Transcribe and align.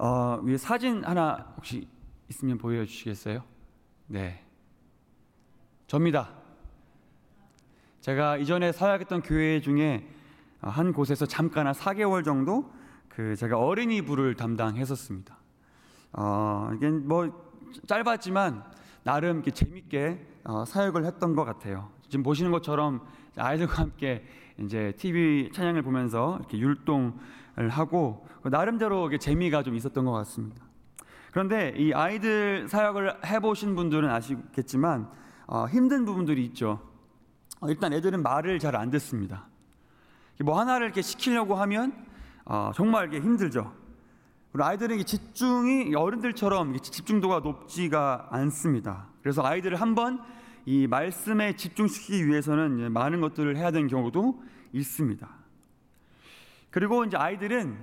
어, 0.00 0.38
위에 0.44 0.56
사진 0.56 1.04
하나 1.04 1.52
혹시 1.56 1.88
있으면 2.28 2.56
보여주시겠어요? 2.56 3.42
네. 4.06 4.44
접니다. 5.88 6.30
제가 8.00 8.36
이전에 8.36 8.70
사역했던 8.70 9.22
교회 9.22 9.60
중에 9.60 10.08
한 10.60 10.92
곳에서 10.92 11.26
잠깐 11.26 11.66
한 11.66 11.74
4개월 11.74 12.24
정도 12.24 12.70
그 13.08 13.34
제가 13.34 13.58
어린이 13.58 14.02
부를 14.02 14.36
담당했었습니다. 14.36 15.36
어, 16.12 16.70
이게 16.76 16.90
뭐 16.90 17.50
짧았지만 17.88 18.64
나름 19.02 19.38
이렇게 19.38 19.50
재밌게 19.50 20.24
어, 20.44 20.64
사역을 20.64 21.06
했던 21.06 21.34
것 21.34 21.44
같아요. 21.44 21.90
지금 22.08 22.22
보시는 22.22 22.52
것처럼 22.52 23.04
아이들과 23.36 23.82
함께 23.82 24.24
이제 24.60 24.92
TV 24.96 25.50
찬양을 25.52 25.82
보면서 25.82 26.36
이렇게 26.38 26.58
율동을 26.58 27.68
하고 27.70 28.26
나름대로 28.42 29.16
재미가 29.16 29.62
좀 29.62 29.74
있었던 29.74 30.04
것 30.04 30.12
같습니다. 30.12 30.64
그런데 31.30 31.74
이 31.76 31.92
아이들 31.92 32.66
사역을 32.68 33.24
해보신 33.26 33.76
분들은 33.76 34.08
아시겠지만 34.10 35.08
어, 35.46 35.66
힘든 35.66 36.04
부분들이 36.04 36.44
있죠. 36.46 36.80
어, 37.60 37.68
일단 37.68 37.92
애들은 37.92 38.22
말을 38.22 38.58
잘 38.58 38.74
안 38.76 38.90
듣습니다. 38.90 39.46
뭐 40.44 40.58
하나를 40.58 40.86
이렇게 40.86 41.02
시키려고 41.02 41.54
하면 41.56 41.92
어, 42.44 42.70
정말 42.74 43.08
이게 43.08 43.20
힘들죠. 43.20 43.72
그리고 44.52 44.64
아이들에게 44.64 45.02
집중이 45.04 45.94
어른들처럼 45.94 46.78
집중도가 46.80 47.40
높지가 47.40 48.28
않습니다. 48.30 49.08
그래서 49.22 49.44
아이들을 49.44 49.80
한번 49.80 50.20
이 50.68 50.86
말씀에 50.86 51.56
집중시키기 51.56 52.26
위해서는 52.26 52.92
많은 52.92 53.22
것들을 53.22 53.56
해야 53.56 53.70
되는 53.70 53.88
경우도 53.88 54.42
있습니다. 54.74 55.26
그리고 56.68 57.04
이제 57.06 57.16
아이들은 57.16 57.78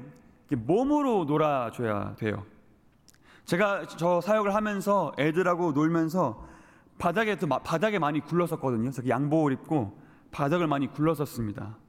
몸으로 0.51 1.25
놀아줘야 1.25 2.13
돼요. 2.17 2.45
제가 3.45 3.87
저 3.87 4.21
사역을 4.21 4.53
하면서 4.53 5.11
애들하고 5.17 5.71
놀면서 5.71 6.47
바닥에 6.99 7.35
바닥에 7.63 7.97
많이 7.97 8.19
굴렀었거든요. 8.19 8.91
저기 8.91 9.09
양복을 9.09 9.53
입고 9.53 9.99
바닥을 10.29 10.67
많이 10.67 10.85
굴렀었습니다. 10.85 11.79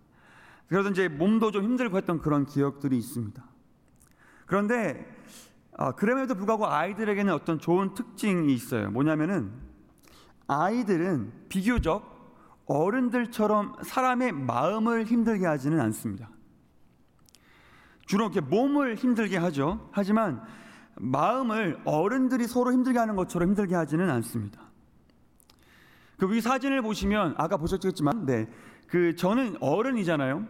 그래서 0.66 0.88
이제 0.88 1.08
몸도 1.08 1.50
좀 1.50 1.62
힘들고 1.62 1.98
했던 1.98 2.22
그런 2.22 2.46
기억들이 2.46 2.96
있습니다. 2.96 3.44
그런데 4.46 5.06
아, 5.76 5.92
그럼에도 5.92 6.34
불구하고 6.36 6.66
아이들에게는 6.66 7.34
어떤 7.34 7.58
좋은 7.58 7.92
특징이 7.92 8.50
있어요. 8.54 8.90
뭐냐면은 8.90 9.65
아이들은 10.46 11.32
비교적 11.48 12.14
어른들처럼 12.66 13.76
사람의 13.82 14.32
마음을 14.32 15.04
힘들게 15.04 15.46
하지는 15.46 15.80
않습니다. 15.80 16.30
주로 18.06 18.24
이렇게 18.24 18.40
몸을 18.40 18.96
힘들게 18.96 19.36
하죠. 19.36 19.88
하지만 19.92 20.42
마음을 20.94 21.80
어른들이 21.84 22.46
서로 22.46 22.72
힘들게 22.72 22.98
하는 22.98 23.16
것처럼 23.16 23.50
힘들게 23.50 23.74
하지는 23.74 24.08
않습니다. 24.10 24.60
그 26.18 26.26
위 26.26 26.40
사진을 26.40 26.80
보시면 26.82 27.34
아까 27.36 27.58
보셨겠지만, 27.58 28.24
네, 28.24 28.48
그 28.88 29.14
저는 29.16 29.58
어른이잖아요. 29.60 30.46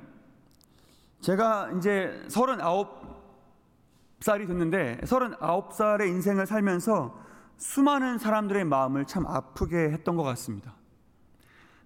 제가 1.21 1.73
이제 1.77 2.23
39살이 2.29 4.47
됐는데 4.47 5.01
39살의 5.03 6.09
인생을 6.09 6.47
살면서 6.47 7.19
수많은 7.57 8.19
사람들의 8.19 8.65
마음을 8.65 9.07
참 9.07 9.27
아프게 9.27 9.77
했던 9.77 10.17
것 10.17 10.23
같습니다. 10.23 10.75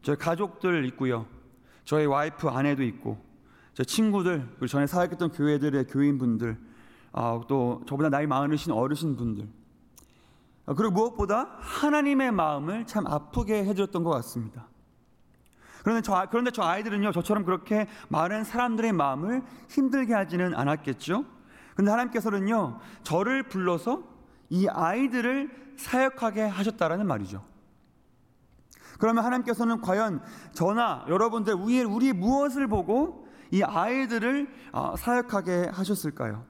저희 0.03 0.17
가족들 0.17 0.85
있고요. 0.87 1.27
저희 1.85 2.07
와이프 2.07 2.49
아내도 2.49 2.83
있고 2.85 3.23
저 3.75 3.85
친구들 3.85 4.47
그리고 4.51 4.67
전에 4.67 4.87
사역했던 4.87 5.33
교회들의 5.33 5.87
교인분들 5.87 6.59
아, 7.13 7.41
또 7.49 7.83
저보다 7.89 8.09
나이 8.09 8.27
많으신 8.27 8.73
어르신 8.73 9.17
분들 9.17 9.49
아, 10.67 10.75
그리고 10.75 10.93
무엇보다 10.93 11.57
하나님의 11.59 12.33
마음을 12.33 12.87
참 12.87 13.07
아프게 13.07 13.65
해드렸던 13.65 14.05
것 14.05 14.11
같습니다. 14.11 14.69
그런데 15.83 16.03
저, 16.03 16.27
그런데 16.31 16.51
저 16.51 16.63
아이들은요, 16.63 17.13
저처럼 17.13 17.45
그렇게 17.45 17.89
많은 18.09 18.45
사람들의 18.45 18.93
마음을 18.93 19.43
힘들게 19.69 20.13
하지는 20.15 20.55
않았겠죠? 20.55 21.25
근데 21.75 21.91
하나님께서는요, 21.91 22.79
저를 23.03 23.45
불러서 23.45 24.03
이 24.51 24.69
아이들을 24.69 25.70
사역하게 25.81 26.43
하셨다라는 26.43 27.07
말이죠. 27.07 27.43
그러면 28.99 29.25
하나님께서는 29.25 29.81
과연 29.81 30.21
저나 30.53 31.07
여러분들 31.09 31.55
우리, 31.55 31.83
우리 31.83 32.13
무엇을 32.13 32.67
보고 32.67 33.27
이 33.51 33.63
아이들을 33.63 34.49
어, 34.73 34.95
사역하게 34.97 35.71
하셨을까요? 35.73 36.45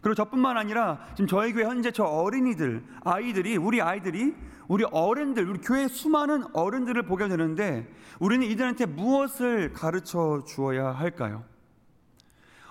그리고 0.00 0.14
저뿐만 0.14 0.56
아니라 0.56 0.98
지금 1.10 1.28
저희 1.28 1.52
교회 1.52 1.64
현재 1.64 1.92
저 1.92 2.04
어린이들, 2.04 2.84
아이들이, 3.04 3.56
우리 3.56 3.80
아이들이, 3.80 4.34
우리 4.66 4.84
어른들, 4.90 5.48
우리 5.48 5.60
교회 5.60 5.86
수많은 5.86 6.44
어른들을 6.54 7.04
보게 7.04 7.28
되는데 7.28 7.88
우리는 8.18 8.44
이들한테 8.46 8.86
무엇을 8.86 9.72
가르쳐 9.72 10.42
주어야 10.46 10.90
할까요? 10.90 11.44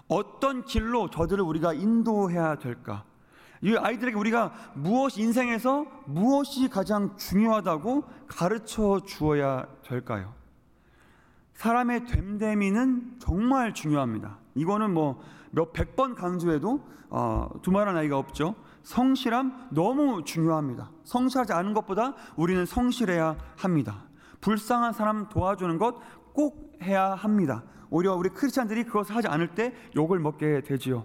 어떤 0.08 0.66
길로 0.66 1.10
저들을 1.10 1.42
우리가 1.42 1.74
인도해야 1.74 2.56
될까? 2.56 3.06
이 3.62 3.76
아이들에게 3.76 4.18
우리가 4.18 4.52
무엇 4.74 5.18
인생에서 5.18 5.86
무엇이 6.06 6.68
가장 6.70 7.16
중요하다고 7.18 8.04
가르쳐 8.28 9.00
주어야 9.06 9.66
될까요? 9.84 10.34
사람의 11.54 12.06
됨됨이는 12.06 13.18
정말 13.20 13.74
중요합니다. 13.74 14.38
이거는 14.56 14.94
뭐 14.94 15.22
몇 15.54 15.74
백 15.74 15.96
번 15.96 16.16
강조해도 16.16 16.82
어, 17.10 17.50
두말할 17.62 17.94
나이가 17.94 18.18
없죠. 18.18 18.56
성실함 18.84 19.68
너무 19.72 20.24
중요합니다. 20.24 20.90
성실하지 21.04 21.52
않은 21.54 21.74
것보다 21.74 22.16
우리는 22.38 22.66
성실해야 22.66 23.36
합니다. 23.58 24.06
불쌍한 24.40 24.94
사람 24.94 25.28
도와주는 25.30 25.78
것 25.78 26.00
꼭 26.34 26.80
해야 26.82 27.14
합니다. 27.14 27.64
오히려 27.90 28.16
우리 28.16 28.30
크리스찬들이 28.30 28.86
그것을 28.86 29.14
하지 29.14 29.28
않을 29.28 29.50
때 29.50 29.74
욕을 29.98 30.20
먹게 30.20 30.62
되지요. 30.62 31.04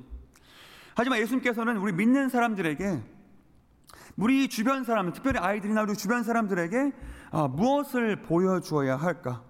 하지만 0.97 1.19
예수님께서는 1.21 1.77
우리 1.77 1.93
믿는 1.93 2.31
사람들에게 2.31 3.03
우리 4.17 4.49
주변 4.49 4.83
사람, 4.83 5.13
특별히 5.13 5.39
아이들이나 5.39 5.83
우리 5.83 5.95
주변 5.95 6.23
사람들에게 6.23 6.93
아, 7.33 7.49
무엇을 7.49 8.23
보여주어야 8.23 8.97
할까? 8.97 9.43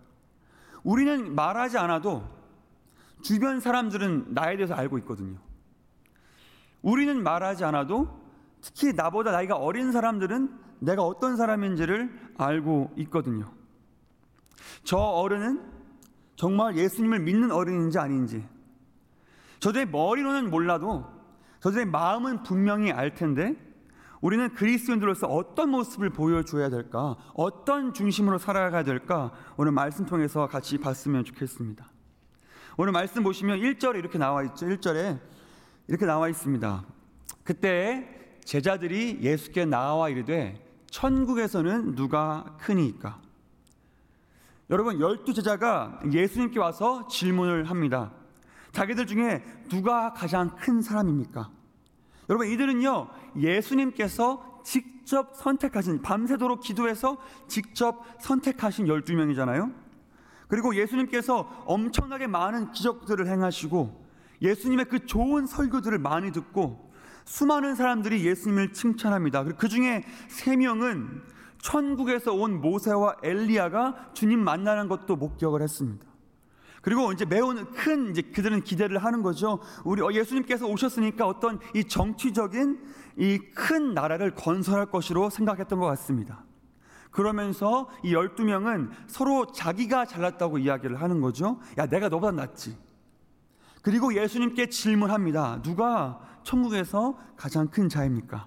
우리는 0.82 1.36
말하지 1.36 1.78
않아도 1.78 2.28
주변 3.22 3.60
사람들은 3.60 4.34
나에 4.34 4.56
대해서 4.56 4.74
알고 4.74 4.98
있거든요. 4.98 5.38
우리는 6.82 7.22
말하지 7.22 7.64
않아도 7.64 8.20
특히 8.60 8.92
나보다 8.92 9.30
나이가 9.30 9.54
어린 9.54 9.92
사람들은 9.92 10.52
내가 10.80 11.04
어떤 11.04 11.36
사람인지를 11.36 12.32
알고 12.38 12.94
있거든요. 12.96 13.52
저 14.82 14.96
어른은 14.96 15.62
정말 16.34 16.76
예수님을 16.76 17.20
믿는 17.20 17.52
어른인지 17.52 17.98
아닌지 18.00 18.44
저들의 19.60 19.90
머리로는 19.90 20.50
몰라도 20.50 21.15
저들의 21.60 21.86
마음은 21.86 22.42
분명히 22.42 22.92
알 22.92 23.14
텐데 23.14 23.56
우리는 24.20 24.52
그리스도인들로서 24.54 25.26
어떤 25.26 25.70
모습을 25.70 26.10
보여줘야 26.10 26.68
될까? 26.68 27.16
어떤 27.34 27.92
중심으로 27.92 28.38
살아가야 28.38 28.82
될까? 28.82 29.32
오늘 29.56 29.72
말씀 29.72 30.06
통해서 30.06 30.46
같이 30.48 30.78
봤으면 30.78 31.24
좋겠습니다. 31.24 31.86
오늘 32.78 32.92
말씀 32.92 33.22
보시면 33.22 33.60
1절에 33.60 33.96
이렇게 33.98 34.18
나와 34.18 34.42
있죠. 34.44 34.66
1절에 34.66 35.18
이렇게 35.88 36.06
나와 36.06 36.28
있습니다. 36.28 36.84
그때 37.44 38.38
제자들이 38.44 39.20
예수께 39.22 39.64
나와 39.64 40.08
이르되 40.08 40.62
천국에서는 40.90 41.94
누가 41.94 42.56
크니까? 42.60 43.20
여러분 44.70 45.00
열두 45.00 45.32
제자가 45.32 46.00
예수님께 46.10 46.58
와서 46.58 47.06
질문을 47.08 47.64
합니다. 47.70 48.12
자기들 48.72 49.06
중에 49.06 49.42
누가 49.68 50.12
가장 50.12 50.54
큰 50.56 50.82
사람입니까? 50.82 51.50
여러분 52.28 52.48
이들은요 52.48 53.08
예수님께서 53.38 54.62
직접 54.64 55.36
선택하신 55.36 56.02
밤새도록 56.02 56.60
기도해서 56.60 57.18
직접 57.46 58.04
선택하신 58.20 58.86
12명이잖아요. 58.86 59.72
그리고 60.48 60.74
예수님께서 60.74 61.64
엄청나게 61.66 62.26
많은 62.26 62.72
기적들을 62.72 63.28
행하시고 63.28 64.06
예수님의 64.42 64.86
그 64.86 65.06
좋은 65.06 65.46
설교들을 65.46 65.98
많이 65.98 66.32
듣고 66.32 66.92
수많은 67.24 67.74
사람들이 67.74 68.24
예수님을 68.24 68.72
칭찬합니다. 68.72 69.44
그 69.44 69.68
중에 69.68 70.04
세 70.28 70.56
명은 70.56 71.22
천국에서 71.58 72.32
온 72.32 72.60
모세와 72.60 73.16
엘리야가 73.22 74.12
주님 74.14 74.40
만나는 74.40 74.88
것도 74.88 75.16
목격을 75.16 75.62
했습니다. 75.62 76.06
그리고 76.86 77.10
이제 77.10 77.24
매우 77.24 77.52
큰 77.74 78.12
이제 78.12 78.22
그들은 78.22 78.62
기대를 78.62 78.98
하는 78.98 79.20
거죠. 79.20 79.58
우리 79.82 80.02
어, 80.02 80.12
예수님께서 80.12 80.68
오셨으니까 80.68 81.26
어떤 81.26 81.58
이 81.74 81.82
정치적인 81.82 82.80
이 83.18 83.40
큰 83.56 83.92
나라를 83.92 84.36
건설할 84.36 84.86
것으로 84.86 85.28
생각했던 85.28 85.80
것 85.80 85.86
같습니다. 85.86 86.44
그러면서 87.10 87.90
이 88.04 88.14
12명은 88.14 88.90
서로 89.08 89.50
자기가 89.50 90.04
잘났다고 90.04 90.58
이야기를 90.58 91.02
하는 91.02 91.20
거죠. 91.20 91.58
야, 91.76 91.86
내가 91.86 92.08
너보다 92.08 92.30
낫지. 92.30 92.78
그리고 93.82 94.14
예수님께 94.14 94.68
질문합니다. 94.68 95.62
누가 95.62 96.20
천국에서 96.44 97.18
가장 97.36 97.66
큰 97.66 97.88
자입니까? 97.88 98.46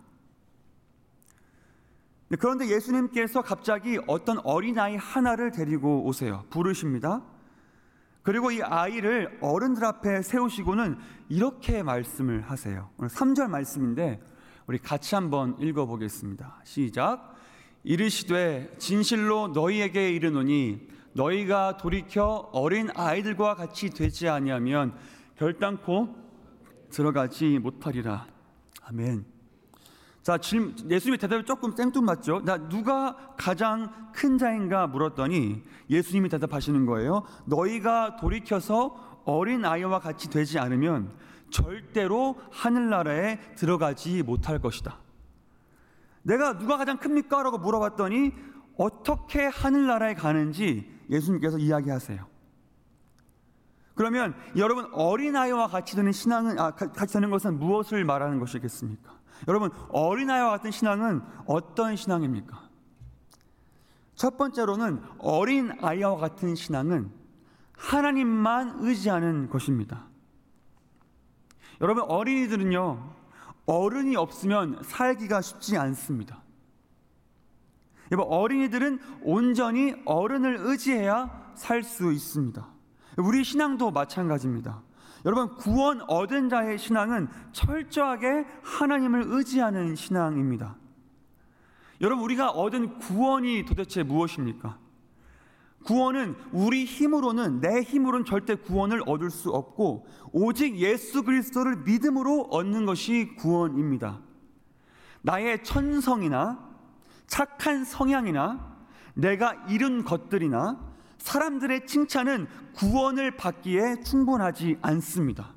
네, 2.30 2.38
그런데 2.40 2.70
예수님께서 2.70 3.42
갑자기 3.42 4.00
어떤 4.08 4.40
어린아이 4.46 4.96
하나를 4.96 5.52
데리고 5.52 6.06
오세요. 6.06 6.46
부르십니다. 6.50 7.22
그리고 8.22 8.52
이 8.52 8.62
아이를 8.62 9.38
어른들 9.42 9.84
앞에 9.86 10.22
세우시고는 10.22 10.98
이렇게 11.30 11.84
말씀을 11.84 12.42
하세요. 12.42 12.90
오늘 12.98 13.10
3절 13.10 13.48
말씀인데 13.50 14.22
우리 14.68 14.78
같이 14.78 15.16
한번 15.16 15.56
읽어 15.60 15.86
보겠습니다. 15.86 16.62
시작. 16.64 17.36
이르시되 17.84 18.76
진실로 18.78 19.48
너희에게 19.48 20.12
이르노니 20.12 20.88
너희가 21.14 21.78
돌이켜 21.78 22.50
어린 22.52 22.90
아이들과 22.94 23.56
같이 23.56 23.90
되지 23.90 24.28
아니하면 24.28 24.94
결단코 25.38 26.16
들어가지 26.92 27.58
못하리라. 27.60 28.28
아멘. 28.84 29.39
자, 30.22 30.38
예수님의 30.38 31.18
대답이 31.18 31.46
조금 31.46 31.76
생뚱맞죠? 31.76 32.42
나 32.44 32.58
누가 32.70 33.16
가장 33.38 34.12
큰 34.14 34.38
자인가 34.38 34.88
물었더니 34.88 35.64
예수님이 35.90 36.30
대답하시는 36.30 36.86
거예요. 36.86 37.24
너희가 37.46 38.18
돌이켜서 38.18 39.22
어린 39.26 39.64
아이와 39.64 40.00
같이 40.00 40.30
되지 40.30 40.60
않으면 40.60 41.14
절대로 41.50 42.36
하늘나라에 42.52 43.40
들어가지 43.56 44.22
못할 44.24 44.60
것이다. 44.60 44.98
내가 46.24 46.58
누가 46.58 46.78
가장 46.78 46.98
큽니까? 46.98 47.42
라고 47.44 47.58
물어봤더니 47.58 48.34
어떻게 48.78 49.46
하늘나라에 49.46 50.14
가는지 50.14 50.90
예수님께서 51.10 51.58
이야기하세요. 51.58 52.28
그러면 53.96 54.34
여러분 54.56 54.88
어린아이와 54.94 55.68
같이 55.68 55.96
되는 55.96 56.12
신앙은 56.12 56.58
아, 56.58 56.72
같이 56.72 57.14
되는 57.14 57.30
것은 57.30 57.60
무엇을 57.60 58.06
말하는 58.06 58.40
것이겠습니까? 58.40 59.19
여러분 59.48 59.72
어린아이와 59.90 60.50
같은 60.52 60.72
신앙은 60.72 61.22
어떤 61.46 61.96
신앙입니까? 61.96 62.70
첫 64.16 64.38
번째로는 64.38 65.02
어린아이와 65.20 66.18
같은 66.18 66.56
신앙은 66.56 67.12
하나님만 67.78 68.78
의지하는 68.80 69.50
것입니다. 69.50 70.06
여러분 71.82 72.04
어린이들은요 72.04 73.16
어른이 73.66 74.16
없으면 74.18 74.82
살기가 74.84 75.42
쉽지 75.42 75.78
않습니다. 75.78 76.44
여러분 78.12 78.34
어린이들은 78.34 79.00
온전히 79.24 79.96
어른을 80.06 80.58
의지해야 80.62 81.54
살 81.56 81.84
수 81.84 82.12
있습니다. 82.12 82.68
우리 83.18 83.44
신앙도 83.44 83.92
마찬가지입니다. 83.92 84.82
여러분 85.26 85.56
구원 85.56 86.02
얻은 86.08 86.50
자의 86.50 86.78
신앙은 86.78 87.28
철저하게 87.52 88.46
하나님을 88.64 89.26
의지하는 89.28 89.96
신앙입니다. 89.96 90.76
여러분 92.02 92.24
우리가 92.24 92.52
얻은 92.52 93.00
구원이 93.00 93.66
도대체 93.66 94.04
무엇입니까? 94.04 94.78
구원은 95.84 96.36
우리 96.52 96.86
힘으로는 96.86 97.62
내 97.62 97.82
힘으로는 97.82 98.26
절대 98.26 98.56
구원을 98.56 99.02
얻을 99.06 99.30
수 99.30 99.50
없고 99.50 100.06
오직 100.32 100.78
예수 100.78 101.24
그리스도를 101.24 101.78
믿음으로 101.78 102.48
얻는 102.52 102.86
것이 102.86 103.36
구원입니다. 103.38 104.20
나의 105.22 105.64
천성이나 105.64 106.70
착한 107.28 107.84
성향이나 107.84 108.78
내가 109.14 109.54
이룬 109.68 110.04
것들이나 110.04 110.89
사람들의 111.20 111.86
칭찬은 111.86 112.48
구원을 112.76 113.38
받기에 113.38 114.02
충분하지 114.04 114.78
않습니다. 114.82 115.54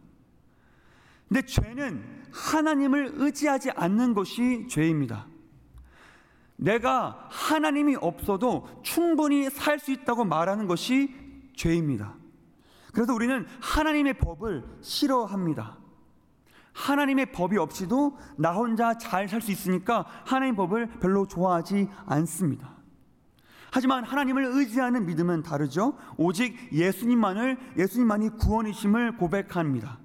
근데 1.28 1.46
죄는 1.46 2.22
하나님을 2.32 3.12
의지하지 3.16 3.70
않는 3.70 4.14
것이 4.14 4.66
죄입니다. 4.68 5.26
내가 6.56 7.26
하나님이 7.30 7.96
없어도 7.96 8.68
충분히 8.82 9.48
살 9.50 9.78
수 9.78 9.90
있다고 9.90 10.24
말하는 10.24 10.66
것이 10.66 11.14
죄입니다. 11.56 12.14
그래서 12.92 13.14
우리는 13.14 13.46
하나님의 13.60 14.18
법을 14.18 14.64
싫어합니다. 14.82 15.78
하나님의 16.72 17.32
법이 17.32 17.58
없이도 17.58 18.16
나 18.36 18.52
혼자 18.52 18.96
잘 18.96 19.28
살 19.28 19.40
수 19.40 19.50
있으니까 19.50 20.04
하나님의 20.24 20.56
법을 20.56 20.86
별로 21.00 21.26
좋아하지 21.26 21.88
않습니다. 22.06 22.71
하지만 23.72 24.04
하나님을 24.04 24.44
의지하는 24.44 25.06
믿음은 25.06 25.42
다르죠. 25.42 25.94
오직 26.18 26.54
예수님만을 26.72 27.56
예수님만이 27.78 28.36
구원이심을 28.36 29.16
고백합니다. 29.16 29.98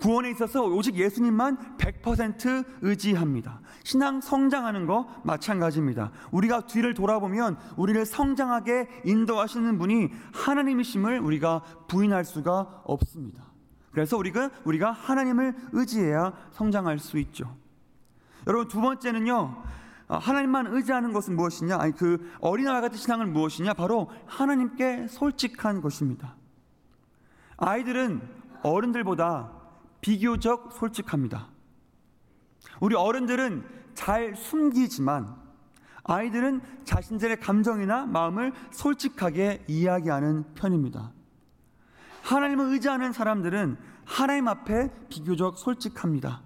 구원에 0.00 0.30
있어서 0.30 0.62
오직 0.62 0.94
예수님만 0.94 1.76
100% 1.78 2.64
의지합니다. 2.80 3.60
신앙 3.82 4.20
성장하는 4.20 4.86
거 4.86 5.08
마찬가지입니다. 5.24 6.12
우리가 6.30 6.66
뒤를 6.66 6.94
돌아보면 6.94 7.58
우리를 7.76 8.06
성장하게 8.06 8.88
인도하시는 9.04 9.78
분이 9.78 10.08
하나님이심을 10.32 11.18
우리가 11.18 11.62
부인할 11.88 12.24
수가 12.24 12.82
없습니다. 12.84 13.42
그래서 13.90 14.16
우리가 14.16 14.50
우리가 14.64 14.92
하나님을 14.92 15.56
의지해야 15.72 16.32
성장할 16.52 17.00
수 17.00 17.18
있죠. 17.18 17.56
여러분 18.46 18.68
두 18.68 18.80
번째는요. 18.80 19.81
하나님만 20.08 20.66
의지하는 20.68 21.12
것은 21.12 21.36
무엇이냐? 21.36 21.78
아니 21.78 21.92
그 21.92 22.30
어린아이 22.40 22.80
같은 22.80 22.96
신앙은 22.98 23.32
무엇이냐? 23.32 23.74
바로 23.74 24.10
하나님께 24.26 25.08
솔직한 25.08 25.80
것입니다. 25.80 26.36
아이들은 27.56 28.20
어른들보다 28.62 29.52
비교적 30.00 30.72
솔직합니다. 30.72 31.48
우리 32.80 32.94
어른들은 32.94 33.64
잘 33.94 34.34
숨기지만 34.34 35.36
아이들은 36.04 36.60
자신들의 36.84 37.40
감정이나 37.40 38.06
마음을 38.06 38.52
솔직하게 38.72 39.64
이야기하는 39.68 40.54
편입니다. 40.54 41.12
하나님을 42.22 42.66
의지하는 42.72 43.12
사람들은 43.12 43.76
하나님 44.04 44.48
앞에 44.48 44.90
비교적 45.08 45.58
솔직합니다. 45.58 46.42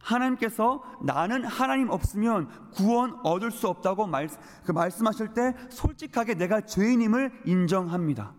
하나님께서 0.00 0.82
나는 1.02 1.44
하나님 1.44 1.90
없으면 1.90 2.48
구원 2.72 3.18
얻을 3.22 3.50
수 3.50 3.68
없다고 3.68 4.06
말, 4.06 4.28
그 4.64 4.72
말씀하실 4.72 5.34
때 5.34 5.54
솔직하게 5.70 6.34
내가 6.34 6.62
죄인임을 6.62 7.42
인정합니다. 7.44 8.34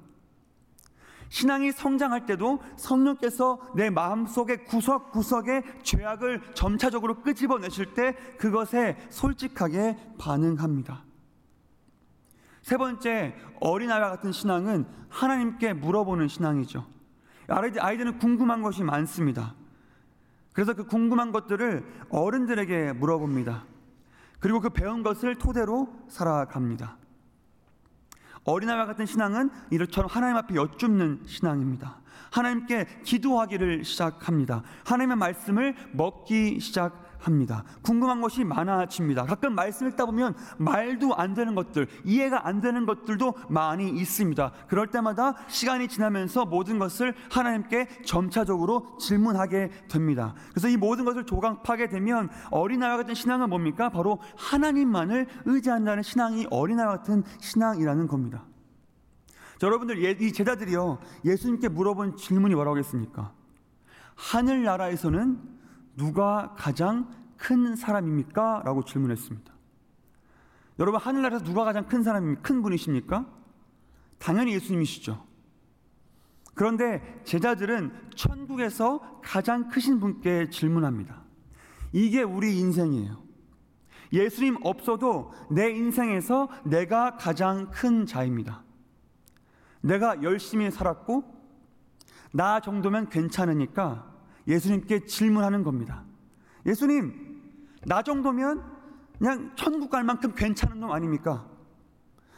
신앙이 1.30 1.72
성장할 1.72 2.26
때도 2.26 2.60
성령께서 2.76 3.72
내 3.74 3.90
마음속의 3.90 4.66
구석구석의 4.66 5.64
죄악을 5.82 6.42
점차적으로 6.54 7.22
끄집어내실 7.22 7.94
때 7.94 8.16
그것에 8.38 8.98
솔직하게 9.10 9.98
반응합니다. 10.18 11.06
세 12.62 12.76
번째, 12.76 13.34
어린아이와 13.62 14.10
같은 14.10 14.34
신앙은 14.34 14.86
하나님께 15.10 15.74
물어보는 15.74 16.28
신앙이죠. 16.28 16.86
아이들은 17.48 18.20
궁금한 18.20 18.62
것이 18.62 18.84
많습니다. 18.84 19.56
그래서 20.54 20.74
그 20.74 20.86
궁금한 20.86 21.32
것들을 21.32 21.84
어른들에게 22.10 22.94
물어봅니다. 22.94 23.66
그리고 24.40 24.60
그 24.60 24.70
배운 24.70 25.04
것을 25.04 25.36
토대로 25.36 25.88
살아갑니다. 26.10 26.98
어린아이와 28.44 28.86
같은 28.86 29.06
신앙은 29.06 29.52
이처럼 29.72 30.10
하나님 30.10 30.36
앞에 30.38 30.56
여쭙는 30.56 31.22
신앙입니다. 31.26 32.02
하나님께 32.32 32.88
기도하기를 33.04 33.84
시작합니다. 33.84 34.64
하나님의 34.86 35.18
말씀을 35.18 35.76
먹기 35.94 36.60
시작합니다. 36.60 37.11
궁금한 37.82 38.22
것이 38.22 38.44
많아집니다. 38.44 39.26
가끔 39.26 39.56
말씀 39.56 39.88
읽다 39.88 40.06
보면 40.06 40.36
말도 40.58 41.16
안 41.16 41.34
되는 41.34 41.56
것들, 41.56 41.88
이해가 42.04 42.48
안 42.48 42.62
되는 42.62 42.86
것들도 42.86 43.36
많이 43.50 43.90
있습니다. 43.90 44.52
그럴 44.68 44.88
때마다 44.88 45.36
시간이 45.48 45.88
지나면서 45.88 46.46
모든 46.46 46.80
것을 46.80 47.14
하나님께 47.30 47.88
점차적으로 48.06 48.98
질문하게 49.00 49.70
됩니다. 49.88 50.34
그래서 50.52 50.68
이 50.68 50.78
모든 50.78 51.06
것을 51.06 51.26
조각하게 51.26 51.90
되면 51.90 52.30
어린아이와 52.50 52.98
같은 52.98 53.14
신앙은 53.14 53.50
뭡니까? 53.50 53.90
바로 53.90 54.20
하나님만을 54.38 55.28
의지한다는 55.46 56.04
신앙이 56.04 56.48
어린아이 56.50 56.86
같은 56.86 57.24
신앙이라는 57.40 58.08
겁니다. 58.08 58.46
여러분들 59.64 60.04
예, 60.04 60.12
이 60.12 60.34
제자들이요 60.34 61.00
예수님께 61.24 61.70
물어본 61.70 62.18
질문이 62.18 62.56
뭐라고 62.56 62.78
했습니까? 62.80 63.32
하늘 64.16 64.64
나라에서는 64.64 65.61
누가 65.96 66.56
가장 66.58 67.10
큰 67.38 67.76
사람입니까? 67.76 68.62
라고 68.66 68.84
질문했습니다. 68.84 69.52
여러분 70.80 71.00
하늘나라에서 71.00 71.44
누가 71.44 71.64
가장 71.64 71.88
큰 71.88 72.04
사람이 72.04 72.38
큰 72.42 72.62
분이십니까? 72.62 73.28
당연히 74.18 74.54
예수님이시죠. 74.54 75.26
그런데 76.54 77.22
제자들은 77.24 77.92
천국에서 78.16 79.20
가장 79.24 79.70
크신 79.70 80.00
분께 80.00 80.50
질문합니다. 80.50 81.22
이게 81.92 82.22
우리 82.22 82.58
인생이에요. 82.60 83.22
예수님 84.14 84.58
없어도 84.64 85.32
내 85.50 85.70
인생에서 85.72 86.50
내가 86.66 87.16
가장 87.18 87.72
큰 87.72 88.06
자입니다. 88.06 88.64
내가 89.82 90.22
열심히 90.22 90.70
살았고 90.70 91.24
나 92.34 92.60
정도면 92.60 93.10
괜찮으니까 93.10 94.11
예수님께 94.48 95.06
질문하는 95.06 95.64
겁니다. 95.64 96.04
예수님, 96.66 97.42
나 97.86 98.02
정도면 98.02 98.64
그냥 99.18 99.52
천국 99.56 99.90
갈 99.90 100.04
만큼 100.04 100.34
괜찮은 100.34 100.80
놈 100.80 100.92
아닙니까? 100.92 101.48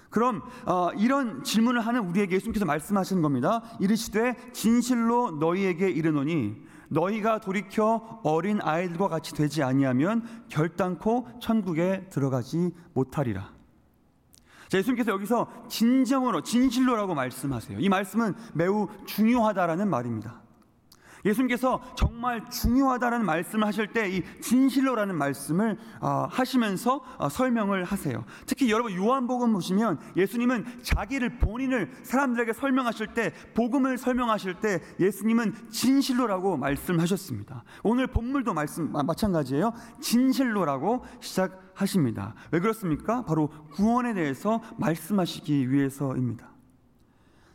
그럼 0.10 0.43
어, 0.67 0.91
이런 0.95 1.43
질문을 1.43 1.81
하는 1.81 2.07
우리에게 2.07 2.36
예수님께서 2.36 2.65
말씀하시는 2.65 3.22
겁니다. 3.24 3.63
이르시되 3.79 4.36
진실로 4.53 5.31
너희에게 5.31 5.89
이르노니 5.89 6.62
너희가 6.89 7.39
돌이켜 7.39 8.22
어린 8.24 8.60
아이들과 8.62 9.07
같이 9.07 9.33
되지 9.33 9.63
아니하면 9.63 10.27
결단코 10.50 11.27
천국에 11.39 12.07
들어가지 12.12 12.72
못하리라. 12.93 13.51
자, 14.67 14.77
예수님께서 14.77 15.12
여기서 15.12 15.48
진정으로 15.67 16.41
진실로라고 16.41 17.15
말씀하세요. 17.15 17.79
이 17.79 17.89
말씀은 17.89 18.36
매우 18.53 18.88
중요하다라는 19.07 19.89
말입니다. 19.89 20.42
예수님께서 21.25 21.82
정말 21.96 22.50
중요하다는 22.50 23.25
말씀을 23.25 23.68
하실 23.68 23.88
때 23.88 24.03
이 24.13 24.22
진실로라는 24.42 25.15
말씀을 25.18 25.77
어, 26.01 26.27
하시면서 26.30 27.01
어, 27.18 27.30
설명을 27.30 27.84
하세요. 27.84 28.24
특히 28.46 28.70
여러분 28.70 28.94
요한복음 28.96 29.53
보시면 29.53 30.00
예수님은 30.15 30.84
자기를 30.84 31.39
본인을 31.39 31.92
사람들에게 32.03 32.53
설명하실 32.53 33.08
때 33.13 33.34
복음을 33.56 33.98
설명하실 33.98 34.56
때 34.56 34.82
예수님은 35.00 35.70
진실로라고 35.70 36.58
말씀하셨습니다. 36.58 37.63
오늘 37.84 38.08
본물도 38.08 38.53
말씀 38.53 38.92
마찬가지예요. 38.92 39.74
진실로라고 40.01 41.06
시작하십니다. 41.20 42.36
왜 42.51 42.60
그렇습니까? 42.60 43.24
바로 43.25 43.50
구원에 43.72 44.13
대해서 44.13 44.62
말씀하시기 44.77 45.72
위해서입니다. 45.72 46.50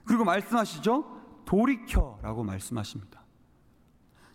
그리고 0.05 0.25
말씀하시죠. 0.25 1.19
돌이켜라고 1.45 2.43
말씀하십니다. 2.45 3.23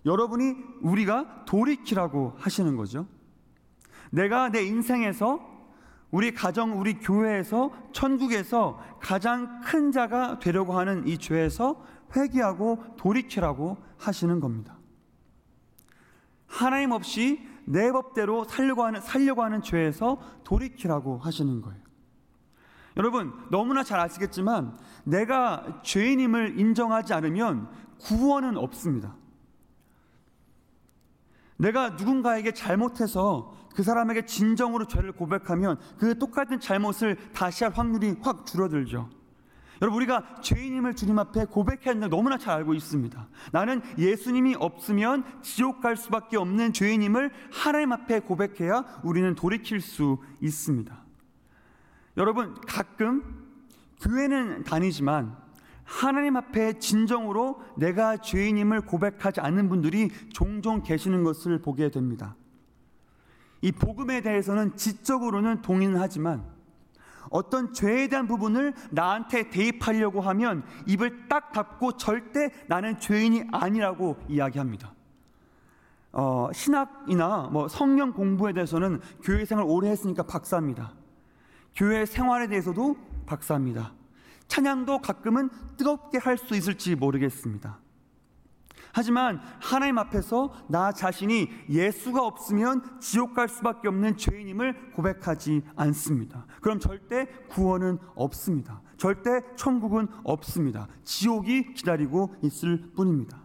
여러분이 0.05 0.55
우리가 0.81 1.45
돌이키라고 1.45 2.33
하시는 2.37 2.75
거죠. 2.75 3.07
내가 4.11 4.49
내 4.49 4.63
인생에서 4.63 5.53
우리 6.11 6.31
가정, 6.31 6.79
우리 6.79 6.99
교회에서 6.99 7.71
천국에서 7.91 8.79
가장 8.99 9.61
큰 9.61 9.91
자가 9.91 10.37
되려고 10.39 10.77
하는 10.77 11.07
이 11.07 11.17
죄에서 11.17 11.83
회개하고 12.15 12.95
돌이키라고 12.97 13.77
하시는 13.97 14.39
겁니다. 14.39 14.77
하나님 16.45 16.91
없이 16.91 17.41
내 17.65 17.91
법대로 17.91 18.43
살려고 18.43 18.83
하는 18.83 19.01
살려고 19.01 19.41
하는 19.41 19.63
죄에서 19.63 20.19
돌이키라고 20.43 21.17
하시는 21.17 21.61
거예요. 21.61 21.81
여러분 22.95 23.33
너무나 23.49 23.83
잘 23.83 23.99
아시겠지만 23.99 24.77
내가 25.03 25.81
죄인임을 25.81 26.59
인정하지 26.59 27.15
않으면 27.15 27.69
구원은 27.99 28.57
없습니다. 28.57 29.15
내가 31.57 31.91
누군가에게 31.91 32.53
잘못해서 32.53 33.53
그 33.75 33.83
사람에게 33.83 34.25
진정으로 34.25 34.85
죄를 34.85 35.11
고백하면 35.11 35.79
그 35.97 36.17
똑같은 36.17 36.59
잘못을 36.59 37.17
다시 37.33 37.63
할 37.63 37.73
확률이 37.73 38.15
확 38.21 38.45
줄어들죠. 38.45 39.09
여러분 39.81 39.97
우리가 39.97 40.41
죄인임을 40.41 40.95
주님 40.95 41.19
앞에 41.19 41.45
한다는 41.89 42.09
너무나 42.09 42.37
잘 42.37 42.55
알고 42.57 42.73
있습니다. 42.73 43.27
나는 43.51 43.81
예수님이 43.97 44.55
없으면 44.57 45.25
지옥 45.41 45.81
갈 45.81 45.97
수밖에 45.97 46.37
없는 46.37 46.71
죄인임을 46.71 47.31
하나님 47.51 47.91
앞에 47.91 48.21
고백해야 48.21 49.01
우리는 49.03 49.35
돌이킬 49.35 49.81
수 49.81 50.19
있습니다. 50.39 50.95
여러분 52.15 52.55
가끔 52.67 53.43
교회는 53.99 54.63
다니지만 54.63 55.35
하나님 55.83 56.37
앞에 56.37 56.79
진정으로 56.79 57.61
내가 57.77 58.17
죄인임을 58.17 58.81
고백하지 58.81 59.41
않는 59.41 59.69
분들이 59.69 60.09
종종 60.31 60.83
계시는 60.83 61.23
것을 61.23 61.59
보게 61.59 61.89
됩니다. 61.89 62.35
이 63.61 63.71
복음에 63.71 64.21
대해서는 64.21 64.75
지적으로는 64.75 65.61
동의는 65.61 65.99
하지만 65.99 66.43
어떤 67.29 67.73
죄에 67.73 68.07
대한 68.07 68.27
부분을 68.27 68.73
나한테 68.91 69.49
대입하려고 69.49 70.21
하면 70.21 70.63
입을 70.85 71.27
딱 71.27 71.51
닫고 71.51 71.93
절대 71.93 72.51
나는 72.67 72.99
죄인이 72.99 73.45
아니라고 73.51 74.17
이야기합니다. 74.27 74.93
어, 76.11 76.49
신학이나 76.53 77.49
뭐 77.51 77.67
성경 77.67 78.13
공부에 78.13 78.53
대해서는 78.53 79.01
교회 79.23 79.45
생활 79.45 79.65
오래 79.67 79.89
했으니까 79.89 80.23
박사입니다. 80.23 80.93
교회 81.75 82.05
생활에 82.05 82.47
대해서도 82.47 82.95
박사입니다. 83.25 83.93
찬양도 84.47 84.99
가끔은 84.99 85.49
뜨겁게 85.77 86.17
할 86.17 86.37
수 86.37 86.55
있을지 86.55 86.95
모르겠습니다. 86.95 87.79
하지만 88.95 89.41
하나님 89.59 89.97
앞에서 89.97 90.53
나 90.69 90.91
자신이 90.91 91.49
예수가 91.67 92.23
없으면 92.23 92.99
지옥 92.99 93.33
갈 93.33 93.49
수밖에 93.49 93.87
없는 93.87 94.17
죄인임을 94.17 94.91
고백하지 94.91 95.63
않습니다. 95.75 96.45
그럼 96.61 96.79
절대 96.79 97.25
구원은 97.49 97.97
없습니다. 98.13 98.81
절대 98.97 99.41
천국은 99.55 100.07
없습니다. 100.23 100.87
지옥이 101.03 101.73
기다리고 101.73 102.35
있을 102.43 102.91
뿐입니다. 102.95 103.41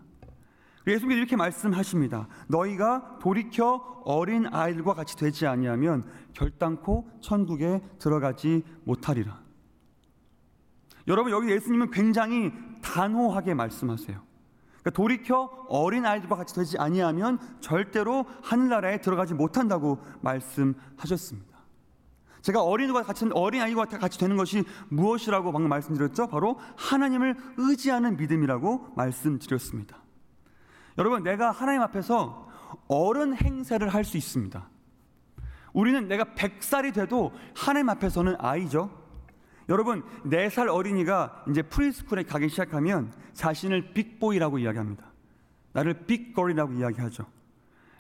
예수님께서 0.87 1.19
이렇게 1.19 1.37
말씀하십니다. 1.37 2.29
너희가 2.49 3.19
돌이켜 3.21 4.03
어린 4.05 4.47
아이들과 4.47 4.93
같이 4.95 5.17
되지 5.17 5.47
아니하면 5.47 6.05
결단코 6.35 7.09
천국에 7.21 7.83
들어가지 7.99 8.65
못하리라. 8.85 9.48
여러분 11.09 11.33
여기 11.33 11.51
예수님은 11.51 11.91
굉장히 11.91 12.53
단호하게 12.83 13.55
말씀하세요. 13.55 14.29
그러니까 14.81 14.91
돌이켜 14.91 15.67
어린 15.69 16.07
아이들과 16.07 16.37
같이 16.37 16.55
되지 16.55 16.79
아니하면 16.79 17.39
절대로 17.61 18.27
하늘나라에 18.43 19.01
들어가지 19.01 19.35
못한다고 19.35 19.99
말씀하셨습니다. 20.21 21.59
제가 22.43 22.63
어린이와 22.63 23.03
같이 23.03 23.29
어린 23.33 23.63
아이와 23.63 23.87
같이 23.87 24.19
되는 24.19 24.37
것이 24.37 24.65
무엇이라고 24.89 25.51
방금 25.51 25.69
말씀드렸죠? 25.71 26.29
바로 26.29 26.59
하나님을 26.77 27.37
의지하는 27.57 28.17
믿음이라고 28.17 28.93
말씀드렸습니다. 28.95 29.99
여러분, 30.99 31.23
내가 31.23 31.51
하나님 31.51 31.83
앞에서 31.83 32.49
어른 32.87 33.35
행세를 33.35 33.89
할 33.89 34.05
수 34.05 34.17
있습니다. 34.17 34.69
우리는 35.73 36.09
내가 36.09 36.25
100살이 36.25 36.95
돼도 36.95 37.33
하나님 37.55 37.89
앞에서는 37.89 38.37
아이죠. 38.39 38.91
여러분, 39.69 40.03
4살 40.25 40.73
어린이가 40.73 41.45
이제 41.51 41.63
preschool에 41.63 42.23
가기 42.23 42.49
시작하면 42.49 43.13
자신을 43.35 43.93
big 43.93 44.13
boy라고 44.13 44.59
이야기합니다. 44.59 45.05
나를 45.73 46.07
big 46.07 46.23
girl이라고 46.23 46.73
이야기하죠. 46.73 47.27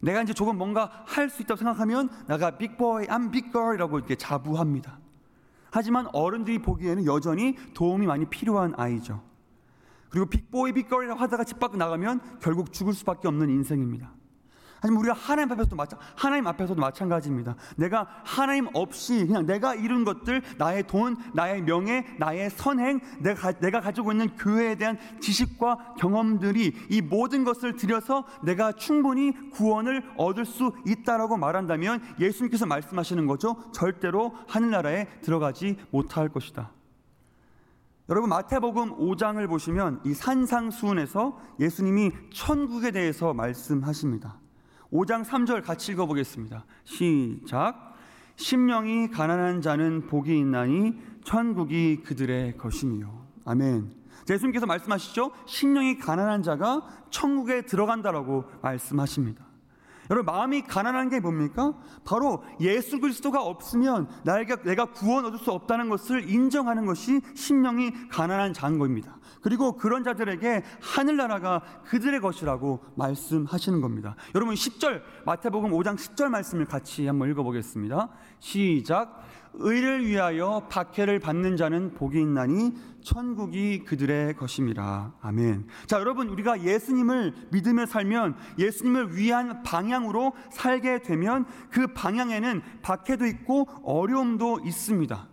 내가 0.00 0.22
이제 0.22 0.32
조금 0.32 0.56
뭔가 0.56 1.04
할 1.06 1.28
수 1.28 1.42
있다고 1.42 1.58
생각하면 1.58 2.08
나가 2.26 2.56
빅보이, 2.56 3.06
I'm 3.06 3.30
빅걸이라고 3.30 3.98
이렇게 3.98 4.14
자부합니다. 4.14 4.98
하지만 5.70 6.06
어른들이 6.12 6.60
보기에는 6.60 7.04
여전히 7.04 7.56
도움이 7.74 8.06
많이 8.06 8.24
필요한 8.24 8.72
아이죠. 8.76 9.22
그리고 10.08 10.26
빅보이, 10.26 10.72
빅걸이라고 10.72 11.20
하다가 11.20 11.44
집 11.44 11.58
밖으로 11.58 11.78
나가면 11.78 12.38
결국 12.40 12.72
죽을 12.72 12.94
수밖에 12.94 13.28
없는 13.28 13.50
인생입니다. 13.50 14.10
하지만 14.80 15.00
우리가 15.00 15.14
하나님 15.14 15.52
앞에서도 15.52 15.76
마찬 15.76 15.98
하나님 16.14 16.46
앞에서도 16.46 16.80
마찬가지입니다. 16.80 17.56
내가 17.76 18.06
하나님 18.24 18.68
없이 18.74 19.26
그냥 19.26 19.46
내가 19.46 19.74
이룬 19.74 20.04
것들, 20.04 20.42
나의 20.56 20.86
돈, 20.86 21.16
나의 21.34 21.62
명예, 21.62 22.06
나의 22.18 22.50
선행, 22.50 23.00
내가 23.20 23.52
내가 23.52 23.80
가지고 23.80 24.12
있는 24.12 24.28
교회에 24.36 24.76
대한 24.76 24.98
지식과 25.20 25.94
경험들이 25.98 26.74
이 26.90 27.00
모든 27.00 27.44
것을 27.44 27.76
들여서 27.76 28.24
내가 28.42 28.72
충분히 28.72 29.32
구원을 29.50 30.02
얻을 30.16 30.44
수 30.44 30.72
있다라고 30.86 31.36
말한다면 31.36 32.02
예수님께서 32.20 32.66
말씀하시는 32.66 33.26
거죠. 33.26 33.56
절대로 33.72 34.34
하늘나라에 34.46 35.06
들어가지 35.22 35.76
못할 35.90 36.28
것이다. 36.28 36.72
여러분 38.10 38.30
마태복음 38.30 38.96
5장을 38.96 39.46
보시면 39.48 40.00
이 40.06 40.14
산상수훈에서 40.14 41.38
예수님이 41.60 42.12
천국에 42.32 42.90
대해서 42.90 43.34
말씀하십니다. 43.34 44.40
5장 44.92 45.24
3절 45.24 45.64
같이 45.64 45.92
읽어보겠습니다. 45.92 46.64
시작. 46.84 47.94
심령이 48.36 49.08
가난한 49.08 49.60
자는 49.60 50.06
복이 50.06 50.36
있나니 50.38 50.94
천국이 51.24 52.02
그들의 52.04 52.56
것이니요. 52.56 53.26
아멘. 53.44 53.90
예수님께서 54.30 54.66
말씀하시죠. 54.66 55.32
심령이 55.46 55.98
가난한 55.98 56.42
자가 56.42 56.86
천국에 57.10 57.62
들어간다라고 57.62 58.44
말씀하십니다. 58.62 59.47
여러분 60.10 60.32
마음이 60.32 60.62
가난한 60.62 61.10
게 61.10 61.20
뭡니까? 61.20 61.74
바로 62.04 62.42
예수 62.60 62.98
그리스도가 62.98 63.42
없으면 63.42 64.08
나에게 64.24 64.62
내가 64.62 64.86
구원 64.86 65.24
얻을 65.24 65.38
수 65.38 65.50
없다는 65.52 65.88
것을 65.88 66.30
인정하는 66.30 66.86
것이 66.86 67.20
심령이 67.34 68.08
가난한 68.08 68.52
자인 68.52 68.78
겁니다. 68.78 69.18
그리고 69.42 69.76
그런 69.76 70.04
자들에게 70.04 70.64
하늘나라가 70.80 71.62
그들의 71.84 72.20
것이라고 72.20 72.84
말씀하시는 72.96 73.80
겁니다. 73.80 74.16
여러분 74.34 74.54
10절 74.54 75.02
마태복음 75.26 75.70
5장 75.70 75.96
10절 75.96 76.28
말씀을 76.28 76.64
같이 76.64 77.06
한번 77.06 77.30
읽어보겠습니다. 77.30 78.08
시작. 78.40 79.22
의를 79.58 80.06
위하여 80.06 80.66
박해를 80.70 81.18
받는 81.18 81.56
자는 81.56 81.94
복이 81.94 82.20
있나니 82.20 82.74
천국이 83.02 83.84
그들의 83.84 84.34
것임이라. 84.36 85.14
아멘. 85.20 85.66
자, 85.86 85.98
여러분 86.00 86.28
우리가 86.28 86.62
예수님을 86.62 87.34
믿으며 87.50 87.86
살면 87.86 88.36
예수님을 88.58 89.16
위한 89.16 89.62
방향으로 89.62 90.32
살게 90.50 91.02
되면 91.02 91.46
그 91.70 91.88
방향에는 91.88 92.62
박해도 92.82 93.26
있고 93.26 93.66
어려움도 93.82 94.60
있습니다. 94.64 95.28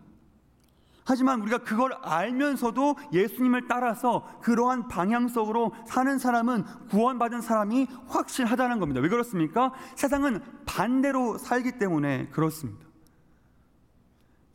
하지만 1.08 1.42
우리가 1.42 1.60
그걸 1.60 1.94
알면서도 2.02 2.96
예수님을 3.14 3.68
따라서 3.68 4.28
그러한 4.42 4.88
방향 4.88 5.28
속으로 5.28 5.72
사는 5.86 6.18
사람은 6.18 6.64
구원받은 6.90 7.42
사람이 7.42 7.88
확실하다는 8.08 8.80
겁니다. 8.80 9.02
왜 9.02 9.10
그렇습니까? 9.10 9.72
세상은 9.96 10.42
반대로 10.66 11.38
살기 11.38 11.78
때문에 11.78 12.30
그렇습니다. 12.30 12.85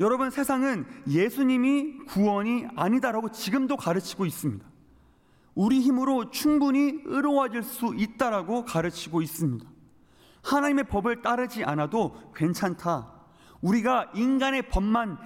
여러분 0.01 0.31
세상은 0.31 0.87
예수님이 1.07 1.99
구원이 2.07 2.69
아니다라고 2.75 3.31
지금도 3.33 3.77
가르치고 3.77 4.25
있습니다. 4.25 4.67
우리 5.55 5.81
힘으로 5.81 6.31
충분히 6.31 7.03
의로워질 7.05 7.63
수 7.63 7.93
있다라고 7.95 8.65
가르치고 8.65 9.21
있습니다. 9.21 9.69
하나님의 10.43 10.85
법을 10.85 11.21
따르지 11.21 11.65
않아도 11.65 12.33
괜찮다. 12.35 13.13
우리가 13.61 14.11
인간의 14.15 14.71
법만 14.71 15.19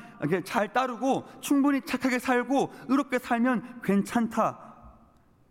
잘 0.45 0.73
따르고 0.73 1.25
충분히 1.41 1.81
착하게 1.83 2.19
살고 2.19 2.73
의롭게 2.89 3.21
살면 3.21 3.83
괜찮다. 3.85 4.59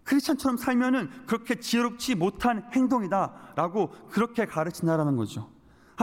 크리스천처럼 0.04 0.58
살면은 0.58 1.10
그렇게 1.28 1.56
지혜롭지 1.56 2.16
못한 2.16 2.68
행동이다라고 2.74 3.90
그렇게 4.10 4.46
가르친다라는 4.46 5.16
거죠. 5.16 5.53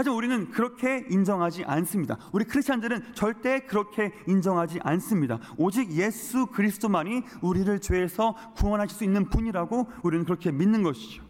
하지만 0.01 0.17
우리는 0.17 0.51
그렇게 0.51 1.05
인정하지 1.11 1.65
않습니다. 1.65 2.17
우리 2.33 2.47
크리스천들은 2.47 3.13
절대 3.13 3.61
그렇게 3.61 4.15
인정하지 4.27 4.81
않습니다. 4.83 5.39
오직 5.59 5.93
예수 5.93 6.47
그리스도만이 6.47 7.23
우리를 7.43 7.79
죄에서 7.81 8.35
구원하실 8.57 8.97
수 8.97 9.05
있는 9.05 9.29
분이라고 9.29 9.89
우리는 10.03 10.25
그렇게 10.25 10.53
믿는 10.53 10.83
것이죠. 10.83 11.23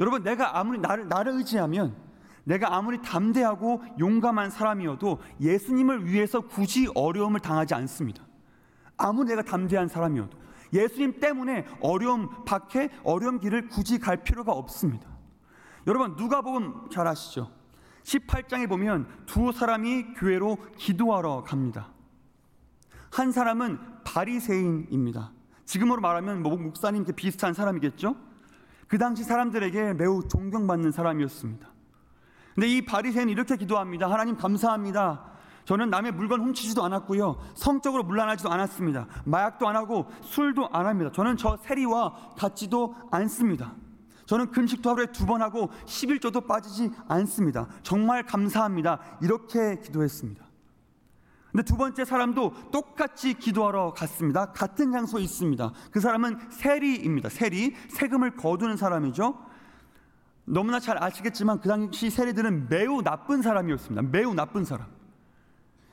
여러분, 0.00 0.24
내가 0.24 0.58
아무리 0.58 0.80
나를, 0.80 1.06
나를 1.06 1.34
의지하면 1.34 1.94
내가 2.42 2.74
아무리 2.74 3.00
담대하고 3.02 3.84
용감한 4.00 4.50
사람이어도 4.50 5.20
예수님을 5.40 6.06
위해서 6.06 6.40
굳이 6.40 6.88
어려움을 6.92 7.38
당하지 7.38 7.74
않습니다. 7.74 8.26
아무리 8.96 9.28
내가 9.28 9.42
담대한 9.42 9.86
사람이어도 9.86 10.36
예수님 10.72 11.20
때문에 11.20 11.64
어려움, 11.80 12.30
박해, 12.44 12.90
어려움 13.04 13.38
길을 13.38 13.68
굳이 13.68 14.00
갈 14.00 14.24
필요가 14.24 14.50
없습니다. 14.50 15.08
여러분, 15.86 16.16
누가 16.16 16.42
보면 16.42 16.90
잘 16.90 17.06
아시죠? 17.06 17.54
18장에 18.06 18.68
보면 18.68 19.06
두 19.26 19.52
사람이 19.52 20.14
교회로 20.14 20.58
기도하러 20.76 21.42
갑니다. 21.44 21.88
한 23.10 23.32
사람은 23.32 23.78
바리새인입니다. 24.04 25.32
지금으로 25.64 26.00
말하면 26.00 26.42
뭐 26.42 26.56
목사님 26.56 27.04
비슷한 27.16 27.52
사람이겠죠? 27.52 28.14
그 28.86 28.98
당시 28.98 29.24
사람들에게 29.24 29.94
매우 29.94 30.22
존경받는 30.28 30.92
사람이었습니다. 30.92 31.68
근데 32.54 32.68
이 32.68 32.84
바리새인은 32.84 33.32
이렇게 33.32 33.56
기도합니다. 33.56 34.10
하나님 34.10 34.36
감사합니다. 34.36 35.32
저는 35.64 35.90
남의 35.90 36.12
물건 36.12 36.40
훔치지도 36.42 36.84
않았고요. 36.84 37.38
성적으로 37.54 38.04
물란하지도 38.04 38.50
않았습니다. 38.50 39.08
마약도 39.24 39.68
안 39.68 39.74
하고 39.74 40.08
술도 40.22 40.68
안 40.72 40.86
합니다. 40.86 41.10
저는 41.12 41.36
저 41.36 41.56
세리와 41.56 42.34
같지도 42.38 42.94
않습니다. 43.10 43.74
저는 44.26 44.50
금식도 44.50 44.90
하루에 44.90 45.06
두 45.06 45.26
번 45.26 45.42
하고 45.42 45.70
11조도 45.86 46.46
빠지지 46.46 46.90
않습니다. 47.08 47.68
정말 47.82 48.24
감사합니다. 48.24 48.98
이렇게 49.22 49.78
기도했습니다. 49.80 50.44
근데 51.50 51.64
두 51.64 51.76
번째 51.76 52.04
사람도 52.04 52.70
똑같이 52.70 53.32
기도하러 53.34 53.92
갔습니다. 53.94 54.52
같은 54.52 54.92
장소에 54.92 55.22
있습니다. 55.22 55.72
그 55.90 56.00
사람은 56.00 56.50
세리입니다. 56.50 57.28
세리, 57.30 57.74
세금을 57.88 58.36
거두는 58.36 58.76
사람이죠. 58.76 59.38
너무나 60.44 60.78
잘 60.78 61.02
아시겠지만 61.02 61.60
그 61.60 61.68
당시 61.68 62.10
세리들은 62.10 62.68
매우 62.68 63.02
나쁜 63.02 63.42
사람이었습니다. 63.42 64.02
매우 64.10 64.34
나쁜 64.34 64.64
사람. 64.64 64.86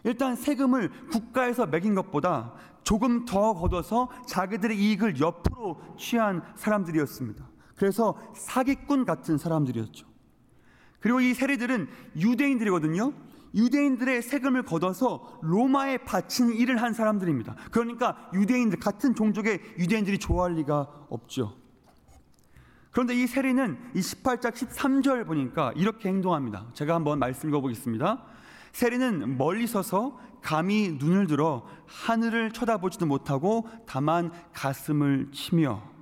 일단 0.04 0.36
세금을 0.36 0.90
국가에서 1.10 1.66
매긴 1.66 1.96
것보다 1.96 2.54
조금 2.84 3.24
더 3.26 3.54
걷어서 3.54 4.10
자기들의 4.28 4.78
이익을 4.78 5.20
옆으로 5.22 5.82
취한 5.98 6.44
사람들이었습니다. 6.56 7.53
그래서 7.76 8.18
사기꾼 8.36 9.06
같은 9.06 9.38
사람들이었죠. 9.38 10.06
그리고 11.00 11.20
이 11.20 11.34
세리들은 11.34 11.88
유대인들이거든요. 12.16 13.14
유대인들의 13.56 14.22
세금을 14.22 14.64
걷어서 14.64 15.40
로마에 15.42 16.00
바친 16.00 16.54
일을 16.54 16.82
한 16.82 16.94
사람들입니다. 16.94 17.56
그러니까 17.72 18.30
유대인들 18.34 18.80
같은 18.80 19.14
종족의 19.14 19.60
유대인들이 19.78 20.18
좋아할 20.18 20.56
리가 20.56 21.06
없죠. 21.10 21.56
그런데 22.92 23.16
이 23.16 23.28
세리는 23.28 23.78
이 23.96 24.00
18장 24.00 24.52
13절 24.52 25.26
보니까 25.26 25.74
이렇게 25.76 26.10
행동합니다. 26.10 26.68
제가 26.74 26.96
한번 26.96 27.20
말씀 27.20 27.50
읽어보겠습니다. 27.50 28.24
세리는 28.72 29.38
멀리 29.38 29.68
서서 29.68 30.20
감히 30.42 30.92
눈을 31.00 31.28
들어 31.28 31.66
하늘을 31.88 32.52
쳐다보지도 32.52 33.06
못하고 33.06 33.68
다만 33.88 34.32
가슴을 34.54 35.32
치며 35.32 35.93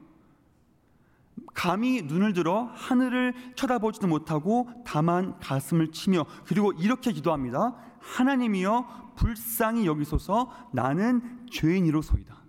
감히 1.54 2.02
눈을 2.02 2.34
들어 2.34 2.70
하늘을 2.74 3.34
쳐다보지도 3.56 4.08
못하고 4.08 4.70
다만 4.86 5.38
가슴을 5.40 5.92
치며 5.92 6.26
그리고 6.46 6.72
이렇게 6.74 7.12
기도합니다. 7.12 7.76
하나님이여 8.00 9.14
불쌍히 9.16 9.86
여기소서 9.86 10.52
나는 10.72 11.48
죄인이로소이다. 11.52 12.42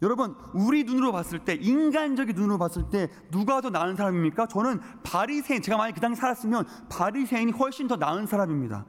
여러분, 0.00 0.36
우리 0.54 0.84
눈으로 0.84 1.10
봤을 1.10 1.40
때 1.40 1.54
인간적인 1.54 2.34
눈으로 2.36 2.56
봤을 2.58 2.88
때 2.88 3.08
누가 3.30 3.60
더 3.60 3.70
나은 3.70 3.96
사람입니까? 3.96 4.46
저는 4.46 4.80
바리새인 5.02 5.60
제가 5.60 5.76
만약 5.76 5.94
그 5.94 6.00
당시 6.00 6.20
살았으면 6.20 6.66
바리새인이 6.88 7.52
훨씬 7.52 7.88
더 7.88 7.96
나은 7.96 8.26
사람입니다. 8.26 8.86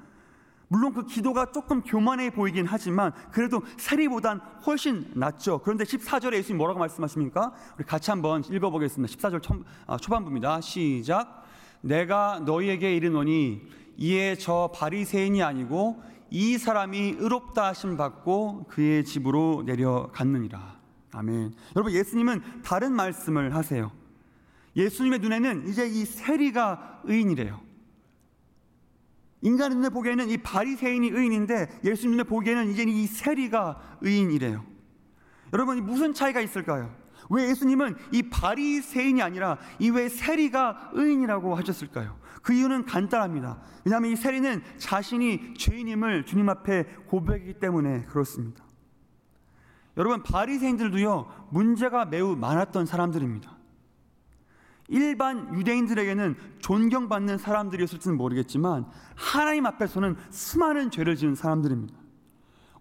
물론 0.69 0.93
그 0.93 1.05
기도가 1.05 1.47
조금 1.51 1.81
교만해 1.81 2.29
보이긴 2.29 2.65
하지만 2.65 3.11
그래도 3.31 3.61
세리보단 3.77 4.39
훨씬 4.65 5.11
낫죠. 5.15 5.61
그런데 5.63 5.83
14절에 5.83 6.35
예수님 6.35 6.57
뭐라고 6.57 6.79
말씀하십니까? 6.79 7.53
우리 7.77 7.85
같이 7.85 8.11
한번 8.11 8.43
읽어보겠습니다. 8.49 9.11
14절 9.13 9.41
초, 9.41 9.55
아, 9.87 9.97
초반부입니다. 9.97 10.61
시작. 10.61 11.43
내가 11.81 12.39
너희에게 12.45 12.95
이르노니 12.95 13.61
이에 13.97 14.35
저 14.35 14.71
바리새인이 14.75 15.41
아니고 15.41 16.01
이 16.29 16.59
사람이 16.59 17.15
의롭다 17.17 17.65
하심 17.67 17.97
받고 17.97 18.65
그의 18.69 19.03
집으로 19.03 19.63
내려갔느니라. 19.65 20.77
아멘. 21.13 21.53
여러분 21.75 21.93
예수님은 21.93 22.61
다른 22.63 22.93
말씀을 22.93 23.55
하세요. 23.55 23.91
예수님의 24.75 25.19
눈에는 25.19 25.67
이제 25.67 25.87
이 25.87 26.05
세리가 26.05 27.01
의인이래요. 27.05 27.68
인간의 29.41 29.77
눈에 29.77 29.89
보기에는 29.89 30.29
이 30.29 30.37
바리새인이 30.37 31.07
의인인데 31.09 31.81
예수님 31.83 32.11
눈에 32.11 32.23
보기에는 32.23 32.69
이제 32.71 32.83
이 32.83 33.07
세리가 33.07 33.97
의인이래요. 34.01 34.65
여러분 35.53 35.83
무슨 35.85 36.13
차이가 36.13 36.41
있을까요? 36.41 36.93
왜 37.29 37.49
예수님은 37.49 37.95
이 38.11 38.23
바리새인이 38.23 39.21
아니라 39.21 39.57
이 39.79 39.89
왜 39.91 40.09
세리가 40.09 40.91
의인이라고 40.93 41.55
하셨을까요? 41.55 42.17
그 42.41 42.53
이유는 42.53 42.85
간단합니다. 42.85 43.61
왜냐하면 43.85 44.11
이 44.11 44.15
세리는 44.15 44.61
자신이 44.77 45.53
죄인임을 45.55 46.25
주님 46.25 46.49
앞에 46.49 46.83
고백이기 47.07 47.59
때문에 47.59 48.05
그렇습니다. 48.05 48.63
여러분 49.97 50.23
바리새인들도요 50.23 51.49
문제가 51.51 52.05
매우 52.05 52.35
많았던 52.35 52.85
사람들입니다. 52.85 53.58
일반 54.89 55.55
유대인들에게는 55.55 56.35
존경받는 56.59 57.37
사람들이었을지는 57.37 58.17
모르겠지만 58.17 58.85
하나님 59.15 59.65
앞에서는 59.65 60.17
수많은 60.31 60.91
죄를 60.91 61.15
지은 61.15 61.35
사람들입니다. 61.35 61.97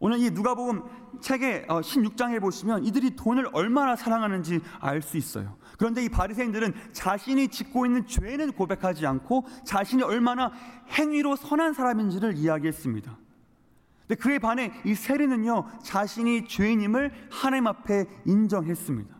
오늘 0.00 0.20
이 0.20 0.30
누가복음 0.30 0.82
책의 1.20 1.66
16장에 1.66 2.36
어, 2.36 2.40
보시면 2.40 2.84
이들이 2.84 3.16
돈을 3.16 3.48
얼마나 3.52 3.96
사랑하는지 3.96 4.60
알 4.80 5.02
수 5.02 5.16
있어요. 5.16 5.56
그런데 5.76 6.04
이 6.04 6.08
바리새인들은 6.08 6.72
자신이 6.92 7.48
짓고 7.48 7.86
있는 7.86 8.06
죄는 8.06 8.52
고백하지 8.52 9.06
않고 9.06 9.46
자신이 9.64 10.02
얼마나 10.02 10.52
행위로 10.90 11.36
선한 11.36 11.74
사람인지를 11.74 12.36
이야기했습니다. 12.36 13.18
근데 14.06 14.14
그에 14.14 14.38
반해 14.38 14.72
이 14.84 14.94
세리는요 14.94 15.68
자신이 15.82 16.46
죄인임을 16.46 17.12
하나님 17.30 17.66
앞에 17.66 18.06
인정했습니다. 18.24 19.17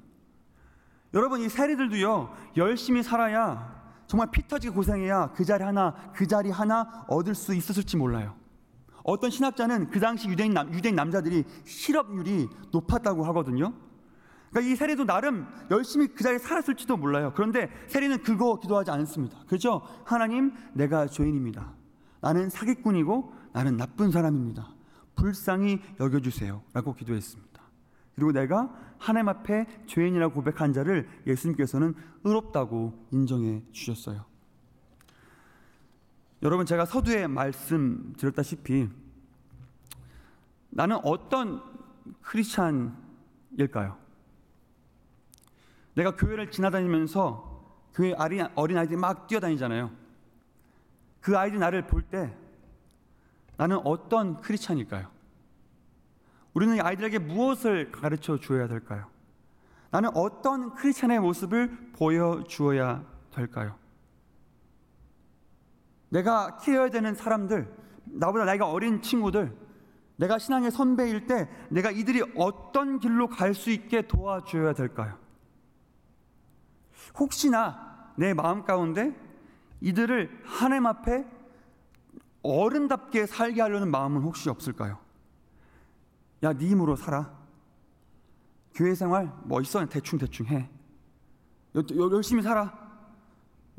여러분 1.15 1.41
이 1.41 1.49
세리들도요 1.49 2.35
열심히 2.57 3.03
살아야 3.03 3.77
정말 4.07 4.31
피 4.31 4.47
터지게 4.47 4.75
고생해야 4.75 5.33
그 5.35 5.45
자리 5.45 5.65
하나 5.65 5.95
그 6.15 6.27
자리 6.27 6.51
하나 6.51 7.05
얻을 7.09 7.35
수 7.35 7.55
있었을지 7.55 7.97
몰라요. 7.97 8.35
어떤 9.05 9.31
신학자는 9.31 9.91
그 9.91 10.01
당시 10.01 10.29
유대인 10.29 10.53
남, 10.53 10.73
유대인 10.73 10.95
남자들이 10.95 11.45
실업률이 11.65 12.49
높았다고 12.73 13.25
하거든요. 13.27 13.73
그러니까 14.51 14.73
이 14.73 14.77
세리도 14.77 15.05
나름 15.05 15.47
열심히 15.71 16.09
그 16.09 16.23
자리에 16.23 16.39
살았을지도 16.39 16.97
몰라요. 16.97 17.33
그런데 17.35 17.71
세리는 17.89 18.23
그거 18.23 18.59
기도하지 18.61 18.91
않습니다. 18.91 19.39
그죠? 19.47 19.83
하나님, 20.05 20.53
내가 20.75 21.07
죄인입니다. 21.07 21.73
나는 22.21 22.51
사기꾼이고 22.51 23.33
나는 23.53 23.77
나쁜 23.77 24.11
사람입니다. 24.11 24.69
불쌍히 25.15 25.81
여겨주세요. 26.01 26.63
라고 26.73 26.95
기도했습니다. 26.95 27.63
그리고 28.15 28.33
내가 28.33 28.71
하나님 28.99 29.29
앞에 29.29 29.67
죄인이라고 29.87 30.35
고백한 30.35 30.73
자를 30.73 31.09
예수님께서는 31.27 31.95
의롭다고 32.25 33.07
인정해 33.11 33.63
주셨어요. 33.73 34.25
여러분 36.43 36.67
제가 36.67 36.85
서두에 36.85 37.27
말씀드렸다시피 37.27 38.89
나는 40.71 40.99
어떤 41.03 41.63
크리스찬일까요? 42.23 43.97
내가 45.95 46.15
교회를 46.15 46.51
지나다니면서 46.51 47.49
교회 47.95 48.13
어린 48.13 48.79
아이들이 48.79 48.97
막 48.97 49.27
뛰어다니잖아요. 49.27 49.91
그 51.21 51.37
아이들이 51.37 51.59
나를 51.59 51.87
볼 51.87 52.03
때 52.03 52.37
나는 53.57 53.79
어떤 53.79 54.37
크리스찬일까요? 54.41 55.11
우리는 56.55 56.81
아이들에게 56.81 57.19
무엇을 57.19 57.93
가르쳐 57.93 58.37
주어야 58.39 58.67
될까요? 58.69 59.07
나는 59.91 60.11
어떤 60.15 60.75
크리스찬의 60.75 61.21
모습을 61.21 61.93
보여 61.97 62.45
주어야 62.47 63.05
될까요? 63.33 63.77
내가 66.11 66.57
키워야 66.59 66.91
되는 66.91 67.15
사람들, 67.15 67.73
나보다 68.05 68.45
나이가 68.45 68.69
어린 68.71 69.03
친구들, 69.03 69.55
내가 70.17 70.39
신앙의 70.39 70.71
선배일 70.71 71.27
때 71.27 71.49
내가 71.69 71.91
이들이 71.91 72.23
어떤 72.37 72.99
길로 72.99 73.29
갈 73.29 73.55
수 73.55 73.71
있게 73.71 74.03
도와줘야 74.09 74.73
될까요? 74.73 75.17
혹시나 77.19 78.13
내 78.17 78.35
마음 78.35 78.65
가운데 78.65 79.15
이들을 79.81 80.43
하나님 80.45 80.87
앞에 80.87 81.25
어른답게 82.43 83.27
살게 83.27 83.61
하려는 83.61 83.91
마음은 83.91 84.23
혹시 84.23 84.49
없을까요? 84.51 84.99
야, 86.43 86.53
네 86.53 86.69
힘으로 86.69 86.97
살아. 86.97 87.37
교회 88.75 88.95
생활 88.95 89.33
뭐 89.45 89.61
있어 89.61 89.85
대충 89.87 90.19
대충 90.19 90.47
해. 90.47 90.69
열심히 91.97 92.43
살아. 92.43 92.73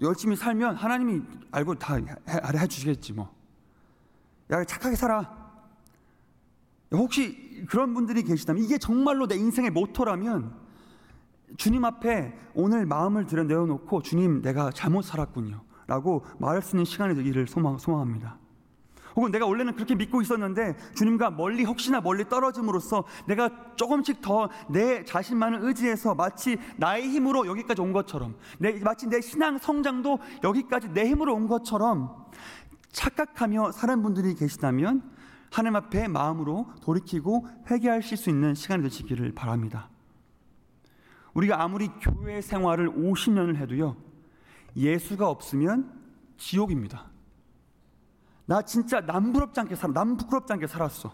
열심히 0.02 0.36
살면 0.36 0.76
하나님이 0.76 1.22
알고 1.52 1.76
다 1.76 1.96
해, 1.96 2.68
주시겠지 2.68 3.14
뭐. 3.14 3.34
야, 4.52 4.64
착하게 4.64 4.96
살아. 4.96 5.38
혹시 6.92 7.66
그런 7.70 7.94
분들이 7.94 8.24
계시다면 8.24 8.64
이게 8.64 8.78
정말로 8.78 9.28
내 9.28 9.36
인생의 9.36 9.72
모토라면 9.72 10.56
주님 11.58 11.86
앞에 11.86 12.38
오늘 12.54 12.86
마음을 12.86 13.26
들여 13.26 13.44
내어놓고 13.44 14.02
주님 14.02 14.42
내가 14.42 14.72
잘못 14.72 15.04
살았군요 15.04 15.62
라고 15.88 16.26
말할 16.40 16.62
수 16.62 16.76
있는 16.76 16.86
시간이 16.86 17.16
되기를 17.16 17.48
소망, 17.48 17.78
소망합니다 17.78 18.38
혹은 19.20 19.32
내가 19.32 19.46
원래는 19.46 19.76
그렇게 19.76 19.96
믿고 19.96 20.22
있었는데 20.22 20.78
주님과 20.96 21.32
멀리 21.32 21.66
혹시나 21.66 22.00
멀리 22.00 22.28
떨어짐으로써 22.28 23.04
내가 23.28 23.50
조금씩 23.76 24.22
더 24.22 24.50
내 24.70 25.04
자신만을 25.04 25.60
의지해서 25.64 26.16
마치 26.16 26.58
나의 26.78 27.10
힘으로 27.10 27.48
여기까지 27.48 27.82
온 27.82 27.92
것처럼 27.92 28.36
내, 28.60 28.80
마치 28.80 29.08
내 29.08 29.22
신앙 29.22 29.58
성장도 29.58 30.20
여기까지 30.44 30.90
내 30.90 31.08
힘으로 31.10 31.36
온 31.36 31.48
것처럼 31.48 32.26
착각하며 32.92 33.72
사는 33.72 34.02
분들이 34.02 34.36
계시다면 34.36 35.04
하나님 35.52 35.76
앞에 35.76 36.08
마음으로 36.08 36.68
돌이키고 36.82 37.48
회개하실 37.70 38.18
수 38.18 38.30
있는 38.30 38.54
시간이 38.54 38.84
되시기를 38.84 39.34
바랍니다. 39.34 39.90
우리가 41.34 41.62
아무리 41.62 41.90
교회 42.02 42.42
생활을 42.42 42.92
50년을 42.92 43.56
해도요, 43.58 43.96
예수가 44.76 45.28
없으면 45.28 45.92
지옥입니다. 46.38 47.10
나 48.50 48.64
진짜 48.64 49.00
남부럽지 49.00 49.60
않게 49.60 49.76
살아, 49.76 49.94
남부끄럽지 49.94 50.52
않게 50.54 50.66
살았어. 50.66 51.14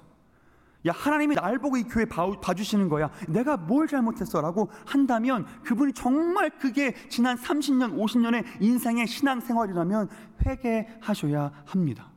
야, 0.87 0.93
하나님이 0.93 1.35
날 1.35 1.59
보고 1.59 1.75
이 1.75 1.83
교회 1.83 2.05
봐, 2.05 2.31
봐주시는 2.39 2.87
거야. 2.87 3.11
내가 3.27 3.57
뭘 3.57 3.89
잘못했어? 3.89 4.39
라고 4.39 4.69
한다면 4.85 5.45
그분이 5.63 5.91
정말 5.91 6.49
그게 6.57 6.95
지난 7.09 7.35
30년, 7.35 7.97
50년의 7.97 8.45
인생의 8.61 9.05
신앙생활이라면 9.07 10.07
회개하셔야 10.45 11.51
합니다. 11.65 12.09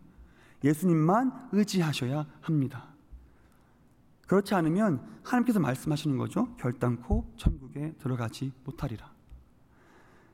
예수님만 0.62 1.48
의지하셔야 1.50 2.24
합니다. 2.40 2.84
그렇지 4.28 4.54
않으면 4.54 5.04
하나님께서 5.24 5.58
말씀하시는 5.58 6.16
거죠. 6.16 6.54
결단코 6.58 7.28
천국에 7.36 7.92
들어가지 7.98 8.52
못하리라. 8.62 9.10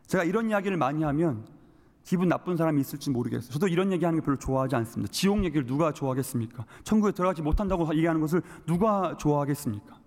제가 0.08 0.24
이런 0.24 0.50
이야기를 0.50 0.76
많이 0.76 1.02
하면 1.04 1.46
기분 2.04 2.28
나쁜 2.28 2.56
사람이 2.56 2.80
있을지 2.80 3.10
모르겠어요. 3.10 3.50
저도 3.50 3.66
이런 3.66 3.90
얘기하는 3.90 4.20
게 4.20 4.24
별로 4.24 4.38
좋아하지 4.38 4.76
않습니다. 4.76 5.10
지옥 5.10 5.44
얘기를 5.44 5.66
누가 5.66 5.92
좋아하겠습니까? 5.92 6.66
천국에 6.84 7.12
들어가지 7.12 7.40
못한다고 7.40 7.88
얘기하는 7.94 8.20
것을 8.20 8.42
누가 8.66 9.16
좋아하겠습니까? 9.16 9.98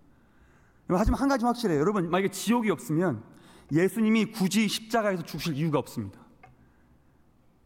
하지만 0.90 1.20
한 1.20 1.28
가지 1.28 1.44
확실해요. 1.44 1.80
여러분, 1.80 2.10
만약에 2.10 2.30
지옥이 2.30 2.70
없으면 2.70 3.24
예수님이 3.72 4.32
굳이 4.32 4.68
십자가에서 4.68 5.24
죽으실 5.24 5.56
이유가 5.56 5.80
없습니다. 5.80 6.20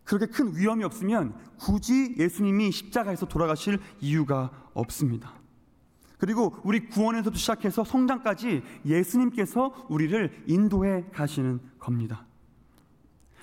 그렇게 0.04 0.26
큰 0.26 0.56
위험이 0.56 0.84
없으면 0.86 1.36
굳이 1.60 2.16
예수님이 2.18 2.72
십자가에서 2.72 3.28
돌아가실 3.28 3.80
이유가 4.00 4.50
없습니다. 4.74 5.34
그리고 6.18 6.56
우리 6.64 6.88
구원에서부터 6.88 7.38
시작해서 7.38 7.84
성장까지 7.84 8.64
예수님께서 8.86 9.88
우리를 9.90 10.44
인도해 10.48 11.06
가시는 11.12 11.60
겁니다. 11.80 12.26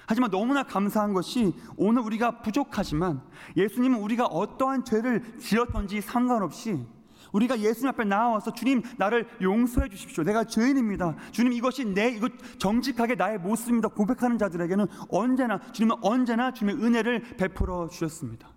하지만 0.08 0.30
너무나 0.30 0.62
감사한 0.62 1.12
것이 1.12 1.54
오늘 1.76 2.00
우리가 2.00 2.40
부족하지만 2.40 3.20
예수님은 3.58 4.00
우리가 4.00 4.24
어떠한 4.24 4.86
죄를 4.86 5.38
지었던지 5.38 6.00
상관없이 6.00 6.82
우리가 7.30 7.60
예수님 7.60 7.90
앞에 7.90 8.04
나와서 8.04 8.54
주님 8.54 8.82
나를 8.96 9.28
용서해 9.42 9.90
주십시오. 9.90 10.24
내가 10.24 10.44
죄인입니다. 10.44 11.14
주님 11.30 11.52
이것이 11.52 11.84
내 11.84 12.08
이것 12.08 12.32
정직하게 12.58 13.16
나의 13.16 13.36
모습입니다. 13.36 13.88
고백하는 13.88 14.38
자들에게는 14.38 14.86
언제나 15.10 15.60
주님은 15.72 15.96
언제나 16.00 16.54
주님의 16.54 16.82
은혜를 16.82 17.36
베풀어 17.36 17.88
주셨습니다. 17.88 18.48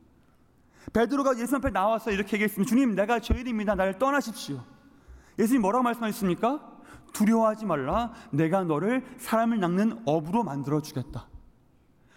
베드로가 0.94 1.32
예수님 1.32 1.56
앞에 1.56 1.72
나와서 1.72 2.12
이렇게 2.12 2.38
얘기했습니다. 2.38 2.70
주님 2.70 2.96
내가 2.96 3.20
죄인입니다. 3.20 3.76
나를 3.76 4.00
떠나십시오. 4.00 4.64
예수님 5.38 5.64
뭐라고 5.64 5.84
말씀하셨습니까? 5.84 6.72
두려워하지 7.12 7.66
말라. 7.66 8.14
내가 8.32 8.64
너를 8.64 9.04
사람을 9.18 9.60
낚는 9.60 10.04
업으로 10.06 10.46
만들어 10.46 10.82
주겠다. 10.82 11.28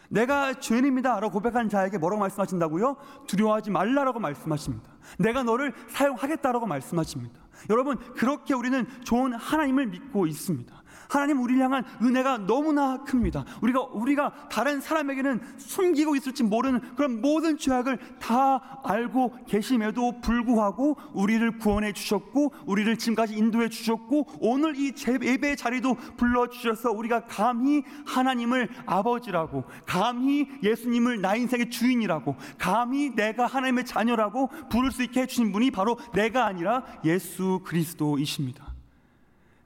내가 0.09 0.55
죄인입니다. 0.55 1.21
라고 1.21 1.33
고백하는 1.33 1.69
자에게 1.69 1.99
뭐라고 1.99 2.21
말씀하신다고요? 2.21 2.97
두려워하지 3.27 3.71
말라라고 3.71 4.21
말씀하십니다. 4.21 4.91
내가 5.19 5.43
너를 5.43 5.73
사용하겠다라고 5.89 6.67
말씀하십니다. 6.67 7.41
여러분, 7.71 7.97
그렇게 8.15 8.55
우리는 8.55 8.87
좋은 9.05 9.33
하나님을 9.33 9.87
믿고 9.87 10.27
있습니다. 10.27 10.84
하나님 11.09 11.41
우리를 11.41 11.63
향한 11.63 11.85
은혜가 12.03 12.47
너무나 12.47 13.03
큽니다. 13.05 13.45
우리가 13.63 13.83
우리가 13.93 14.49
다른 14.49 14.81
사람에게는 14.81 15.41
숨기고 15.59 16.17
있을지 16.17 16.43
모르는 16.43 16.81
그런 16.97 17.21
모든 17.21 17.57
죄악을 17.57 17.99
다 18.19 18.81
알고 18.85 19.45
계심에도 19.47 20.21
불구하고 20.21 20.97
우리를 21.13 21.59
구원해 21.59 21.93
주셨고 21.93 22.53
우리를 22.67 22.97
지금까지 22.97 23.35
인도해 23.37 23.69
주셨고 23.69 24.27
오늘 24.41 24.77
이 24.77 24.93
예배 25.23 25.57
자리도 25.57 25.97
불러 26.17 26.49
주셔서 26.49 26.91
우리가 26.91 27.27
감히 27.27 27.83
하나님을 28.07 28.69
아버지라고 28.87 29.65
감히 29.87 30.49
예수님을 30.63 31.21
나 31.21 31.37
인생의 31.37 31.71
주인이라고 31.71 32.37
감히 32.59 33.15
내가 33.15 33.47
하나님의 33.47 33.85
자녀라고 33.85 34.49
부를 34.71 34.91
수 34.91 35.03
있게 35.03 35.23
해 35.23 35.27
주신 35.27 35.53
분이 35.53 35.71
바로 35.71 35.99
내가 36.13 36.47
아니라 36.47 36.85
예수 37.05 37.61
그리스도이십니다. 37.65 38.74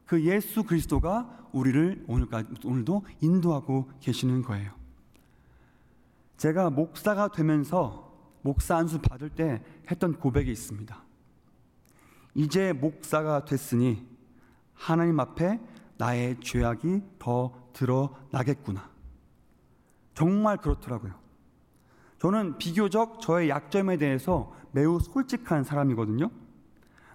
그 0.09 0.25
예수 0.25 0.65
그리스도가 0.65 1.49
우리를 1.53 2.07
오늘까지, 2.09 2.49
오늘도 2.65 3.05
인도하고 3.21 3.91
계시는 4.01 4.43
거예요. 4.43 4.73
제가 6.39 6.71
목사가 6.71 7.29
되면서 7.29 8.11
목사 8.41 8.79
안수 8.79 9.01
받을 9.03 9.29
때 9.29 9.63
했던 9.91 10.15
고백이 10.19 10.51
있습니다. 10.51 11.05
이제 12.35 12.73
목사가 12.73 13.45
됐으니 13.45 14.07
하나님 14.73 15.21
앞에 15.21 15.61
나의 15.99 16.41
죄악이 16.41 17.03
더 17.19 17.53
드러나겠구나. 17.75 18.89
정말 20.15 20.57
그렇더라고요. 20.57 21.13
저는 22.19 22.57
비교적 22.57 23.21
저의 23.21 23.51
약점에 23.51 23.99
대해서 23.99 24.55
매우 24.73 25.01
솔직한 25.01 25.65
사람이거든요. 25.65 26.31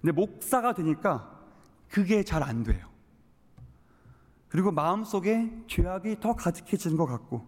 근데 0.00 0.12
목사가 0.12 0.74
되니까 0.74 1.33
그게 1.90 2.24
잘 2.24 2.42
안 2.42 2.64
돼요. 2.64 2.88
그리고 4.48 4.70
마음속에 4.70 5.50
죄악이 5.66 6.20
더 6.20 6.36
가득해지는 6.36 6.96
것 6.96 7.06
같고, 7.06 7.46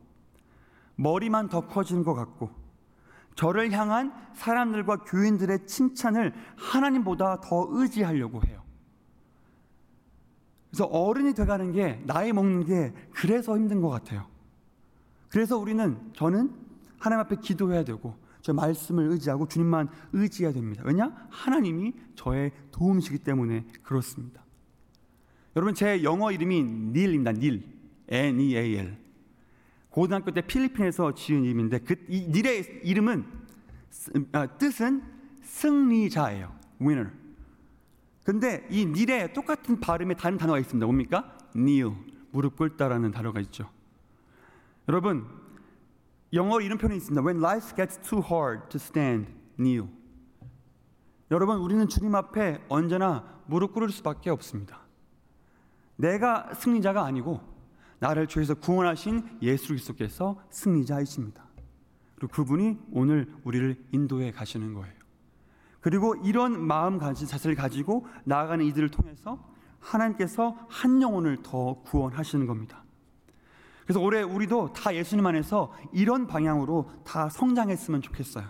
머리만 0.97 1.49
더 1.49 1.67
커지는 1.67 2.03
것 2.03 2.15
같고, 2.15 2.51
저를 3.37 3.71
향한 3.73 4.13
사람들과 4.35 5.05
교인들의 5.05 5.67
칭찬을 5.67 6.35
하나님보다 6.57 7.41
더 7.41 7.67
의지하려고 7.71 8.43
해요. 8.47 8.63
그래서 10.71 10.87
어른이 10.87 11.35
돼가는 11.35 11.73
게, 11.73 12.03
나이 12.07 12.33
먹는 12.33 12.65
게 12.65 12.93
그래서 13.13 13.57
힘든 13.57 13.81
것 13.81 13.89
같아요. 13.89 14.27
그래서 15.29 15.59
우리는, 15.59 16.13
저는 16.15 16.53
하나님 16.99 17.25
앞에 17.25 17.37
기도해야 17.37 17.85
되고, 17.85 18.17
저 18.47 18.53
말씀을 18.53 19.11
의지하고 19.11 19.49
주님만 19.49 19.89
의지해야 20.13 20.53
됩니다. 20.53 20.85
왜냐? 20.87 21.11
하나님이 21.31 21.95
저의 22.15 22.53
도움이시기 22.71 23.19
때문에 23.19 23.67
그렇습니다. 23.83 24.45
여러분 25.57 25.75
제 25.75 26.05
영어 26.05 26.31
이름이 26.31 26.63
닐입니다. 26.63 27.33
닐. 27.33 27.65
N 28.07 28.39
E 28.39 28.57
A 28.57 28.77
L. 28.77 28.97
고등학교 29.91 30.31
때 30.31 30.43
필리핀에서 30.43 31.13
지은 31.17 31.43
이름인데 31.43 31.81
그 31.81 31.97
이 32.09 32.29
닐의 32.29 32.83
이름은 32.85 33.25
아, 34.31 34.47
뜻은 34.47 35.03
승리자예요. 35.43 36.55
winner. 36.81 37.11
근데 38.23 38.65
이 38.71 38.87
닐에 38.87 39.33
똑같은 39.33 39.81
발음의 39.81 40.19
다른 40.19 40.39
단어가 40.39 40.61
있습니다. 40.61 40.87
뭡니까? 40.87 41.37
kneel. 41.53 41.97
무릎 42.31 42.55
꿇다라는 42.55 43.11
단어가 43.11 43.41
있죠. 43.41 43.69
여러분 44.89 45.27
영어 46.37 46.61
이름표는 46.61 46.95
있습니다. 46.97 47.23
When 47.23 47.43
life 47.43 47.75
gets 47.75 47.99
too 47.99 48.23
hard 48.23 48.69
to 48.69 48.77
stand, 48.77 49.33
kneel. 49.59 49.89
여러분 51.31 51.57
우리는 51.59 51.89
주님 51.89 52.15
앞에 52.15 52.63
언제나 52.69 53.25
무릎 53.47 53.73
꿇을 53.73 53.89
수밖에 53.89 54.31
없습니다. 54.31 54.81
내가 55.97 56.53
승리자가 56.55 57.05
아니고 57.05 57.41
나를 57.99 58.27
죄에서 58.27 58.55
구원하신 58.55 59.39
예수 59.41 59.69
그리스도께서 59.69 60.39
승리자이십니다. 60.51 61.43
그리고 62.17 62.33
그분이 62.33 62.79
오늘 62.93 63.33
우리를 63.45 63.87
인도해 63.93 64.31
가시는 64.31 64.75
거예요. 64.75 64.95
그리고 65.81 66.15
이런 66.17 66.61
마음 66.61 66.99
가진 66.99 67.27
자세를 67.27 67.57
가지고 67.57 68.07
나아가는 68.25 68.63
이들을 68.65 68.91
통해서 68.91 69.43
하나님께서 69.81 70.57
한 70.69 71.01
영혼을 71.01 71.39
더 71.43 71.81
구원하시는 71.85 72.47
겁니다. 72.47 72.86
그래서 73.87 74.01
올해 74.01 74.21
우리도 74.23 74.73
다 74.73 74.95
예수님 74.95 75.25
안에서 75.27 75.73
이런 75.93 76.27
방향으로 76.27 76.91
다 77.05 77.29
성장했으면 77.29 78.03
좋겠어요. 78.03 78.45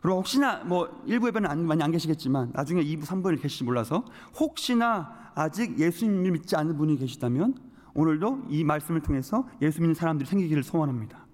그리고 0.00 0.18
혹시나 0.18 0.62
뭐 0.64 1.02
일부 1.06 1.26
예배는 1.26 1.50
안, 1.50 1.66
많이 1.66 1.82
안 1.82 1.90
계시겠지만 1.90 2.52
나중에 2.54 2.84
2부, 2.84 3.04
3부를 3.04 3.42
계실지 3.42 3.64
몰라서 3.64 4.04
혹시나 4.38 5.32
아직 5.34 5.78
예수님을 5.80 6.30
믿지 6.30 6.54
않는 6.54 6.78
분이 6.78 6.96
계시다면 6.96 7.54
오늘도 7.94 8.44
이 8.48 8.62
말씀을 8.62 9.00
통해서 9.00 9.48
예수 9.60 9.80
믿는 9.80 9.94
사람들이 9.94 10.28
생기기를 10.28 10.62
소원합니다. 10.62 11.26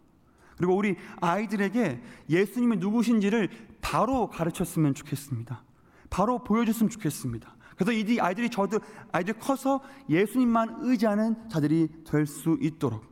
그리고 0.57 0.75
우리 0.75 0.97
아이들에게 1.21 2.01
예수님이 2.31 2.77
누구신지를 2.77 3.51
바로 3.83 4.31
가르쳤으면 4.31 4.95
좋겠습니다. 4.95 5.63
바로 6.09 6.43
보여줬으면 6.43 6.89
좋겠습니다. 6.89 7.55
그래서 7.85 7.93
이 7.93 8.21
아이들이 8.21 8.49
저도 8.49 8.79
아이들 9.11 9.35
커서 9.35 9.81
예수님만 10.09 10.79
의지하는 10.83 11.49
자들이 11.49 11.89
될 12.05 12.27
수 12.27 12.57
있도록. 12.61 13.03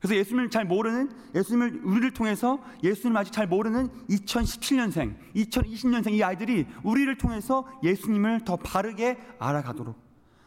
그래서 0.00 0.16
예수님을 0.16 0.50
잘 0.50 0.64
모르는 0.64 1.10
예수님을 1.34 1.82
우리를 1.84 2.10
통해서 2.12 2.58
예수님을 2.82 3.20
아직 3.20 3.32
잘 3.32 3.46
모르는 3.46 3.88
2017년생, 4.08 5.14
2020년생 5.34 6.12
이 6.12 6.22
아이들이 6.22 6.66
우리를 6.82 7.16
통해서 7.18 7.66
예수님을 7.82 8.44
더 8.44 8.56
바르게 8.56 9.18
알아가도록 9.38 9.96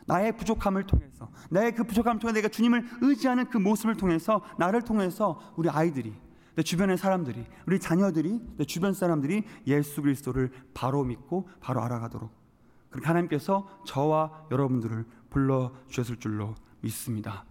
나의 0.06 0.36
부족함을 0.38 0.86
통해서 0.86 1.30
나의 1.50 1.76
그 1.76 1.84
부족함을 1.84 2.20
통해 2.20 2.34
내가 2.34 2.48
주님을 2.48 2.86
의지하는 3.02 3.46
그 3.46 3.58
모습을 3.58 3.96
통해서 3.96 4.42
나를 4.58 4.82
통해서 4.82 5.40
우리 5.56 5.70
아이들이 5.70 6.14
내 6.56 6.64
주변의 6.64 6.98
사람들이 6.98 7.46
우리 7.68 7.80
자녀들이 7.80 8.40
내 8.58 8.66
주변 8.66 8.94
사람들이 8.94 9.44
예수 9.68 10.02
그리스도를 10.02 10.52
바로 10.74 11.04
믿고 11.04 11.50
바로 11.60 11.82
알아가도록 11.82 12.47
그렇게 12.90 13.08
하나님께서 13.08 13.82
저와 13.86 14.48
여러분들을 14.52 15.06
불러 15.30 15.72
주셨을 15.88 16.18
줄로 16.18 16.56
믿습니다. 16.82 17.46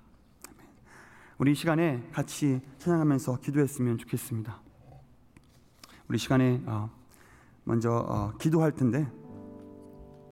우리 1.38 1.55
시간에 1.55 2.09
같이 2.12 2.61
찬양하면서 2.79 3.40
기도했으면 3.40 3.99
좋겠습니다. 3.99 4.61
우리 6.09 6.18
시간에 6.18 6.62
어, 6.66 6.90
먼저 7.64 7.90
어, 7.90 8.33
기도할 8.38 8.72
텐데 8.72 9.11